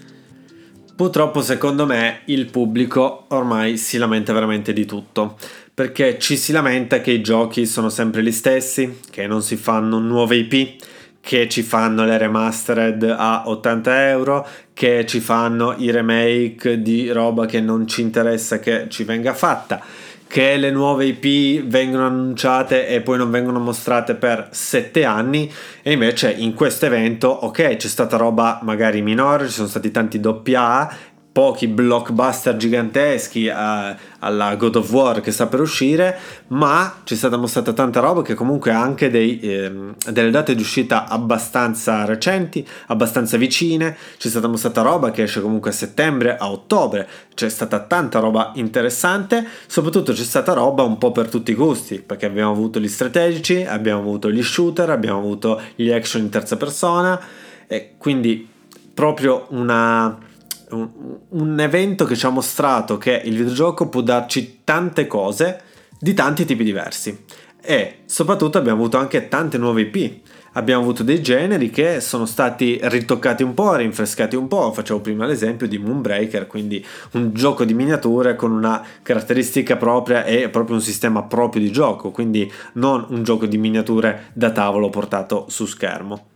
Purtroppo 0.96 1.42
secondo 1.42 1.84
me 1.84 2.20
il 2.24 2.46
pubblico 2.46 3.26
ormai 3.28 3.76
si 3.76 3.98
lamenta 3.98 4.32
veramente 4.32 4.72
di 4.72 4.86
tutto, 4.86 5.36
perché 5.74 6.18
ci 6.18 6.38
si 6.38 6.52
lamenta 6.52 7.02
che 7.02 7.10
i 7.10 7.20
giochi 7.20 7.66
sono 7.66 7.90
sempre 7.90 8.22
gli 8.22 8.32
stessi, 8.32 9.00
che 9.10 9.26
non 9.26 9.42
si 9.42 9.56
fanno 9.56 9.98
nuove 9.98 10.36
IP, 10.36 10.82
che 11.20 11.50
ci 11.50 11.60
fanno 11.60 12.06
le 12.06 12.16
remastered 12.16 13.14
a 13.14 13.42
80 13.44 14.08
euro, 14.08 14.48
che 14.72 15.04
ci 15.04 15.20
fanno 15.20 15.74
i 15.76 15.90
remake 15.90 16.80
di 16.80 17.10
roba 17.10 17.44
che 17.44 17.60
non 17.60 17.86
ci 17.86 18.00
interessa 18.00 18.58
che 18.58 18.86
ci 18.88 19.04
venga 19.04 19.34
fatta 19.34 19.82
che 20.26 20.56
le 20.56 20.70
nuove 20.70 21.06
IP 21.06 21.64
vengono 21.64 22.06
annunciate 22.06 22.88
e 22.88 23.00
poi 23.00 23.18
non 23.18 23.30
vengono 23.30 23.58
mostrate 23.58 24.14
per 24.14 24.48
sette 24.50 25.04
anni 25.04 25.52
e 25.82 25.92
invece 25.92 26.32
in 26.32 26.54
questo 26.54 26.86
evento 26.86 27.28
ok 27.28 27.76
c'è 27.76 27.88
stata 27.88 28.16
roba 28.16 28.60
magari 28.62 29.02
minore 29.02 29.46
ci 29.46 29.52
sono 29.52 29.68
stati 29.68 29.90
tanti 29.90 30.18
doppia 30.20 30.88
pochi 31.36 31.68
blockbuster 31.68 32.56
giganteschi 32.56 33.50
a, 33.50 33.90
eh, 33.90 33.96
alla 34.20 34.56
God 34.56 34.76
of 34.76 34.90
War 34.90 35.20
che 35.20 35.32
sta 35.32 35.46
per 35.46 35.60
uscire, 35.60 36.18
ma 36.46 37.00
ci 37.04 37.12
è 37.12 37.16
stata 37.18 37.36
mostrata 37.36 37.74
tanta 37.74 38.00
roba 38.00 38.22
che 38.22 38.32
comunque 38.32 38.70
ha 38.70 38.80
anche 38.80 39.10
dei, 39.10 39.38
eh, 39.40 39.70
delle 40.10 40.30
date 40.30 40.54
di 40.54 40.62
uscita 40.62 41.06
abbastanza 41.06 42.06
recenti, 42.06 42.66
abbastanza 42.86 43.36
vicine, 43.36 43.94
c'è 44.16 44.28
stata 44.30 44.48
mostrata 44.48 44.80
roba 44.80 45.10
che 45.10 45.24
esce 45.24 45.42
comunque 45.42 45.68
a 45.68 45.74
settembre, 45.74 46.38
a 46.38 46.50
ottobre, 46.50 47.06
c'è 47.34 47.50
stata 47.50 47.80
tanta 47.80 48.18
roba 48.18 48.52
interessante, 48.54 49.46
soprattutto 49.66 50.14
c'è 50.14 50.24
stata 50.24 50.54
roba 50.54 50.84
un 50.84 50.96
po' 50.96 51.12
per 51.12 51.28
tutti 51.28 51.50
i 51.50 51.54
gusti, 51.54 52.00
perché 52.00 52.24
abbiamo 52.24 52.52
avuto 52.52 52.80
gli 52.80 52.88
strategici, 52.88 53.62
abbiamo 53.62 54.00
avuto 54.00 54.30
gli 54.30 54.42
shooter, 54.42 54.88
abbiamo 54.88 55.18
avuto 55.18 55.60
gli 55.74 55.90
action 55.90 56.22
in 56.22 56.30
terza 56.30 56.56
persona. 56.56 57.20
E 57.66 57.96
quindi 57.98 58.48
proprio 58.94 59.44
una 59.50 60.24
un, 60.70 60.88
un 61.28 61.60
evento 61.60 62.04
che 62.04 62.16
ci 62.16 62.26
ha 62.26 62.30
mostrato 62.30 62.98
che 62.98 63.22
il 63.24 63.36
videogioco 63.36 63.88
può 63.88 64.00
darci 64.00 64.60
tante 64.64 65.06
cose 65.06 65.60
di 65.98 66.14
tanti 66.14 66.44
tipi 66.44 66.64
diversi 66.64 67.24
e 67.66 68.02
soprattutto 68.06 68.58
abbiamo 68.58 68.78
avuto 68.78 68.96
anche 68.96 69.28
tante 69.28 69.58
nuove 69.58 69.82
IP. 69.82 70.20
Abbiamo 70.52 70.82
avuto 70.82 71.02
dei 71.02 71.20
generi 71.20 71.68
che 71.68 72.00
sono 72.00 72.24
stati 72.24 72.78
ritoccati 72.80 73.42
un 73.42 73.52
po', 73.52 73.74
rinfrescati 73.74 74.36
un 74.36 74.48
po'. 74.48 74.72
Facevo 74.72 75.00
prima 75.00 75.26
l'esempio 75.26 75.66
di 75.66 75.76
Moonbreaker, 75.76 76.46
quindi 76.46 76.82
un 77.12 77.34
gioco 77.34 77.64
di 77.64 77.74
miniature 77.74 78.36
con 78.36 78.52
una 78.52 78.82
caratteristica 79.02 79.76
propria 79.76 80.24
e 80.24 80.48
proprio 80.48 80.76
un 80.76 80.82
sistema 80.82 81.24
proprio 81.24 81.60
di 81.60 81.70
gioco, 81.70 82.10
quindi 82.10 82.50
non 82.74 83.04
un 83.10 83.22
gioco 83.22 83.44
di 83.44 83.58
miniature 83.58 84.30
da 84.32 84.50
tavolo 84.50 84.88
portato 84.88 85.44
su 85.48 85.66
schermo. 85.66 86.35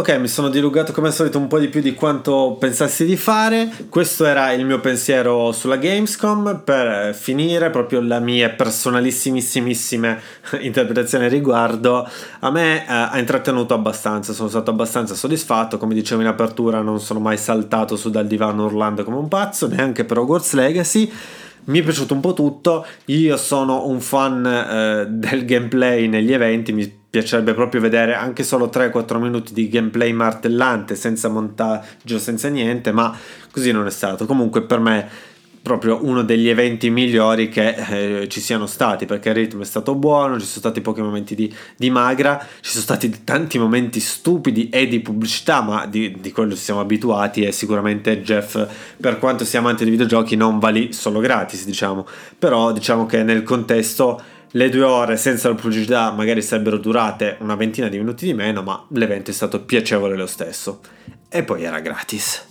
Ok, 0.00 0.16
mi 0.18 0.28
sono 0.28 0.48
dilugato 0.48 0.92
come 0.92 1.08
al 1.08 1.12
solito 1.12 1.36
un 1.36 1.46
po' 1.46 1.58
di 1.58 1.68
più 1.68 1.82
di 1.82 1.92
quanto 1.92 2.56
pensassi 2.58 3.04
di 3.04 3.18
fare. 3.18 3.70
Questo 3.90 4.24
era 4.24 4.50
il 4.52 4.64
mio 4.64 4.80
pensiero 4.80 5.52
sulla 5.52 5.76
Gamescom. 5.76 6.62
Per 6.64 7.14
finire, 7.14 7.68
proprio 7.68 8.00
la 8.00 8.18
mia 8.18 8.48
personalissimissima 8.48 10.18
interpretazione 10.60 11.28
riguardo, 11.28 12.08
a 12.38 12.50
me 12.50 12.78
eh, 12.78 12.84
ha 12.86 13.18
intrattenuto 13.18 13.74
abbastanza. 13.74 14.32
Sono 14.32 14.48
stato 14.48 14.70
abbastanza 14.70 15.14
soddisfatto. 15.14 15.76
Come 15.76 15.92
dicevo 15.92 16.22
in 16.22 16.28
apertura, 16.28 16.80
non 16.80 16.98
sono 16.98 17.20
mai 17.20 17.36
saltato 17.36 17.94
su 17.96 18.08
dal 18.08 18.26
divano 18.26 18.64
urlando 18.64 19.04
come 19.04 19.18
un 19.18 19.28
pazzo, 19.28 19.68
neanche 19.68 20.06
per 20.06 20.16
Hogwarts 20.16 20.54
Legacy 20.54 21.12
mi 21.64 21.80
è 21.80 21.82
piaciuto 21.82 22.14
un 22.14 22.20
po' 22.20 22.32
tutto. 22.32 22.86
Io 23.06 23.36
sono 23.36 23.86
un 23.86 24.00
fan 24.00 24.46
eh, 24.46 25.06
del 25.10 25.44
gameplay 25.44 26.08
negli 26.08 26.32
eventi, 26.32 26.72
mi 26.72 26.99
piacerebbe 27.10 27.54
proprio 27.54 27.80
vedere 27.80 28.14
anche 28.14 28.44
solo 28.44 28.70
3-4 28.72 29.20
minuti 29.20 29.52
di 29.52 29.68
gameplay 29.68 30.12
martellante, 30.12 30.94
senza 30.94 31.28
montaggio, 31.28 32.18
senza 32.20 32.48
niente, 32.48 32.92
ma 32.92 33.14
così 33.50 33.72
non 33.72 33.86
è 33.86 33.90
stato. 33.90 34.26
Comunque 34.26 34.62
per 34.62 34.78
me 34.78 35.08
proprio 35.62 35.98
uno 36.02 36.22
degli 36.22 36.48
eventi 36.48 36.88
migliori 36.88 37.50
che 37.50 38.22
eh, 38.22 38.28
ci 38.28 38.40
siano 38.40 38.66
stati 38.66 39.04
perché 39.04 39.28
il 39.28 39.34
ritmo 39.34 39.62
è 39.62 39.66
stato 39.66 39.94
buono, 39.94 40.38
ci 40.38 40.46
sono 40.46 40.60
stati 40.60 40.80
pochi 40.80 41.02
momenti 41.02 41.34
di, 41.34 41.52
di 41.76 41.90
magra, 41.90 42.38
ci 42.60 42.70
sono 42.70 42.82
stati 42.82 43.24
tanti 43.24 43.58
momenti 43.58 44.00
stupidi 44.00 44.70
e 44.70 44.86
di 44.86 45.00
pubblicità, 45.00 45.60
ma 45.60 45.86
di, 45.86 46.16
di, 46.18 46.32
quello 46.32 46.54
ci 46.54 46.62
siamo 46.62 46.80
abituati 46.80 47.42
e 47.42 47.52
sicuramente 47.52 48.22
Jeff, 48.22 48.66
per 48.98 49.18
quanto 49.18 49.44
sia 49.44 49.58
amante 49.58 49.84
di 49.84 49.90
videogiochi, 49.90 50.34
non 50.36 50.58
va 50.58 50.70
lì 50.70 50.92
solo 50.92 51.20
gratis, 51.20 51.66
diciamo, 51.66 52.06
però 52.38 52.72
diciamo 52.72 53.04
che 53.04 53.22
nel 53.22 53.42
contesto 53.42 54.20
le 54.52 54.68
due 54.68 54.82
ore 54.82 55.16
senza 55.16 55.48
la 55.48 55.54
pubblicità 55.54 56.10
magari 56.10 56.42
sarebbero 56.42 56.76
durate 56.76 57.36
una 57.40 57.54
ventina 57.54 57.88
di 57.88 57.98
minuti 57.98 58.26
di 58.26 58.34
meno, 58.34 58.62
ma 58.62 58.84
l'evento 58.90 59.30
è 59.30 59.34
stato 59.34 59.60
piacevole 59.64 60.16
lo 60.16 60.26
stesso. 60.26 60.80
E 61.28 61.44
poi 61.44 61.62
era 61.62 61.80
gratis. 61.80 62.48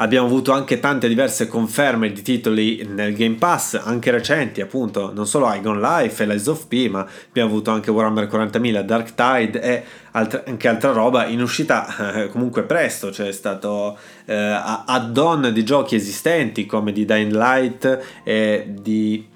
Abbiamo 0.00 0.26
avuto 0.26 0.52
anche 0.52 0.78
tante 0.78 1.08
diverse 1.08 1.48
conferme 1.48 2.12
di 2.12 2.22
titoli 2.22 2.86
nel 2.88 3.14
Game 3.14 3.34
Pass, 3.34 3.74
anche 3.74 4.12
recenti, 4.12 4.60
appunto, 4.60 5.12
non 5.12 5.26
solo 5.26 5.52
Igon 5.52 5.80
Life 5.80 6.22
e 6.22 6.26
Lies 6.26 6.46
of 6.46 6.66
P, 6.66 6.88
ma 6.88 7.04
abbiamo 7.28 7.50
avuto 7.50 7.72
anche 7.72 7.90
Warhammer 7.90 8.28
40.000, 8.28 8.80
Dark 8.82 9.14
Tide 9.14 9.60
e 9.60 9.84
altra, 10.12 10.44
anche 10.46 10.68
altra 10.68 10.92
roba 10.92 11.26
in 11.26 11.42
uscita 11.42 12.14
eh, 12.14 12.28
comunque 12.28 12.62
presto. 12.62 13.10
C'è 13.10 13.32
stato 13.32 13.98
eh, 14.24 14.34
add-on 14.34 15.50
di 15.52 15.64
giochi 15.64 15.96
esistenti 15.96 16.64
come 16.64 16.92
di 16.92 17.04
Dying 17.04 17.32
Light 17.32 18.20
e 18.22 18.66
di 18.68 19.26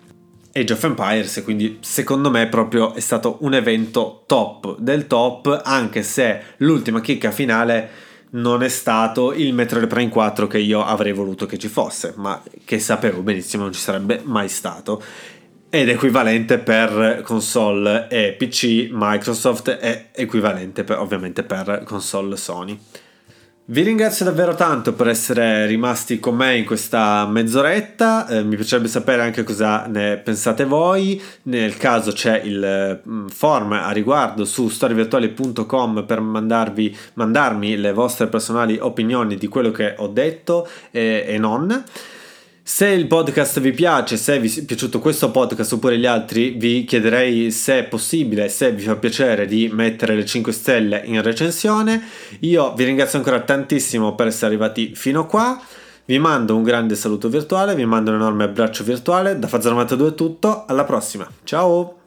Age 0.54 0.72
of 0.72 0.84
Empires, 0.84 1.40
quindi 1.42 1.78
secondo 1.80 2.30
me 2.30 2.46
proprio 2.46 2.94
è 2.94 3.00
stato 3.00 3.38
un 3.40 3.54
evento 3.54 4.24
top 4.26 4.78
del 4.78 5.06
top, 5.06 5.62
anche 5.64 6.02
se 6.02 6.40
l'ultima 6.58 7.00
chicca 7.00 7.30
finale 7.30 8.10
non 8.32 8.62
è 8.62 8.68
stato 8.68 9.32
il 9.32 9.54
Metroid 9.54 9.86
Prime 9.86 10.10
4 10.10 10.46
che 10.46 10.58
io 10.58 10.84
avrei 10.84 11.12
voluto 11.12 11.46
che 11.46 11.58
ci 11.58 11.68
fosse, 11.68 12.12
ma 12.16 12.42
che 12.64 12.78
sapevo 12.78 13.22
benissimo 13.22 13.62
non 13.62 13.72
ci 13.72 13.80
sarebbe 13.80 14.20
mai 14.24 14.48
stato. 14.48 15.02
Ed 15.70 15.88
equivalente 15.88 16.58
per 16.58 17.22
console 17.24 18.08
e 18.10 18.34
PC, 18.38 18.90
Microsoft 18.90 19.70
è 19.70 20.10
equivalente 20.14 20.84
per, 20.84 20.98
ovviamente 20.98 21.44
per 21.44 21.82
console 21.86 22.36
Sony. 22.36 22.78
Vi 23.64 23.81
ringrazio 23.83 24.25
davvero 24.25 24.57
tanto 24.57 24.92
per 24.92 25.07
essere 25.07 25.66
rimasti 25.66 26.18
con 26.18 26.35
me 26.35 26.57
in 26.57 26.64
questa 26.64 27.25
mezz'oretta, 27.27 28.27
eh, 28.27 28.42
mi 28.42 28.57
piacerebbe 28.57 28.88
sapere 28.88 29.22
anche 29.22 29.44
cosa 29.44 29.87
ne 29.87 30.16
pensate 30.16 30.64
voi, 30.64 31.22
nel 31.44 31.77
caso 31.77 32.11
c'è 32.11 32.40
il 32.40 33.01
mm, 33.09 33.29
form 33.29 33.70
a 33.70 33.92
riguardo 33.92 34.44
su 34.44 34.66
storievirtuali.com 34.68 36.05
per 36.05 36.20
mandarvi, 36.20 36.96
mandarmi 37.14 37.77
le 37.77 37.92
vostre 37.92 38.27
personali 38.27 38.79
opinioni 38.81 39.37
di 39.37 39.46
quello 39.46 39.70
che 39.70 39.94
ho 39.96 40.09
detto 40.09 40.68
e, 40.90 41.25
e 41.29 41.38
non. 41.38 41.85
Se 42.64 42.87
il 42.87 43.09
podcast 43.09 43.59
vi 43.59 43.72
piace, 43.72 44.16
se 44.16 44.38
vi 44.38 44.48
è 44.48 44.64
piaciuto 44.64 45.01
questo 45.01 45.33
podcast 45.33 45.72
oppure 45.72 45.98
gli 45.98 46.07
altri, 46.07 46.51
vi 46.51 46.85
chiederei 46.85 47.51
se 47.51 47.81
è 47.81 47.85
possibile, 47.85 48.48
se 48.48 48.70
vi 48.70 48.83
fa 48.83 48.94
piacere 48.94 49.46
di 49.46 49.68
mettere 49.72 50.14
le 50.14 50.25
5 50.25 50.53
stelle 50.53 51.03
in 51.05 51.20
recensione. 51.22 52.01
Io 52.40 52.72
vi 52.75 52.85
ringrazio 52.85 53.18
ancora 53.18 53.40
tantissimo 53.40 54.14
per 54.14 54.29
essere 54.29 54.46
arrivati 54.46 54.94
fino 54.94 55.27
qua. 55.27 55.61
Vi 56.05 56.18
mando 56.20 56.55
un 56.55 56.62
grande 56.62 56.94
saluto 56.94 57.29
virtuale, 57.29 57.75
vi 57.75 57.85
mando 57.85 58.11
un 58.11 58.18
enorme 58.18 58.44
abbraccio 58.44 58.85
virtuale. 58.85 59.40
Da 59.40 59.48
Fazza92 59.48 60.11
è 60.11 60.14
tutto, 60.14 60.64
alla 60.66 60.85
prossima. 60.85 61.29
Ciao! 61.42 62.01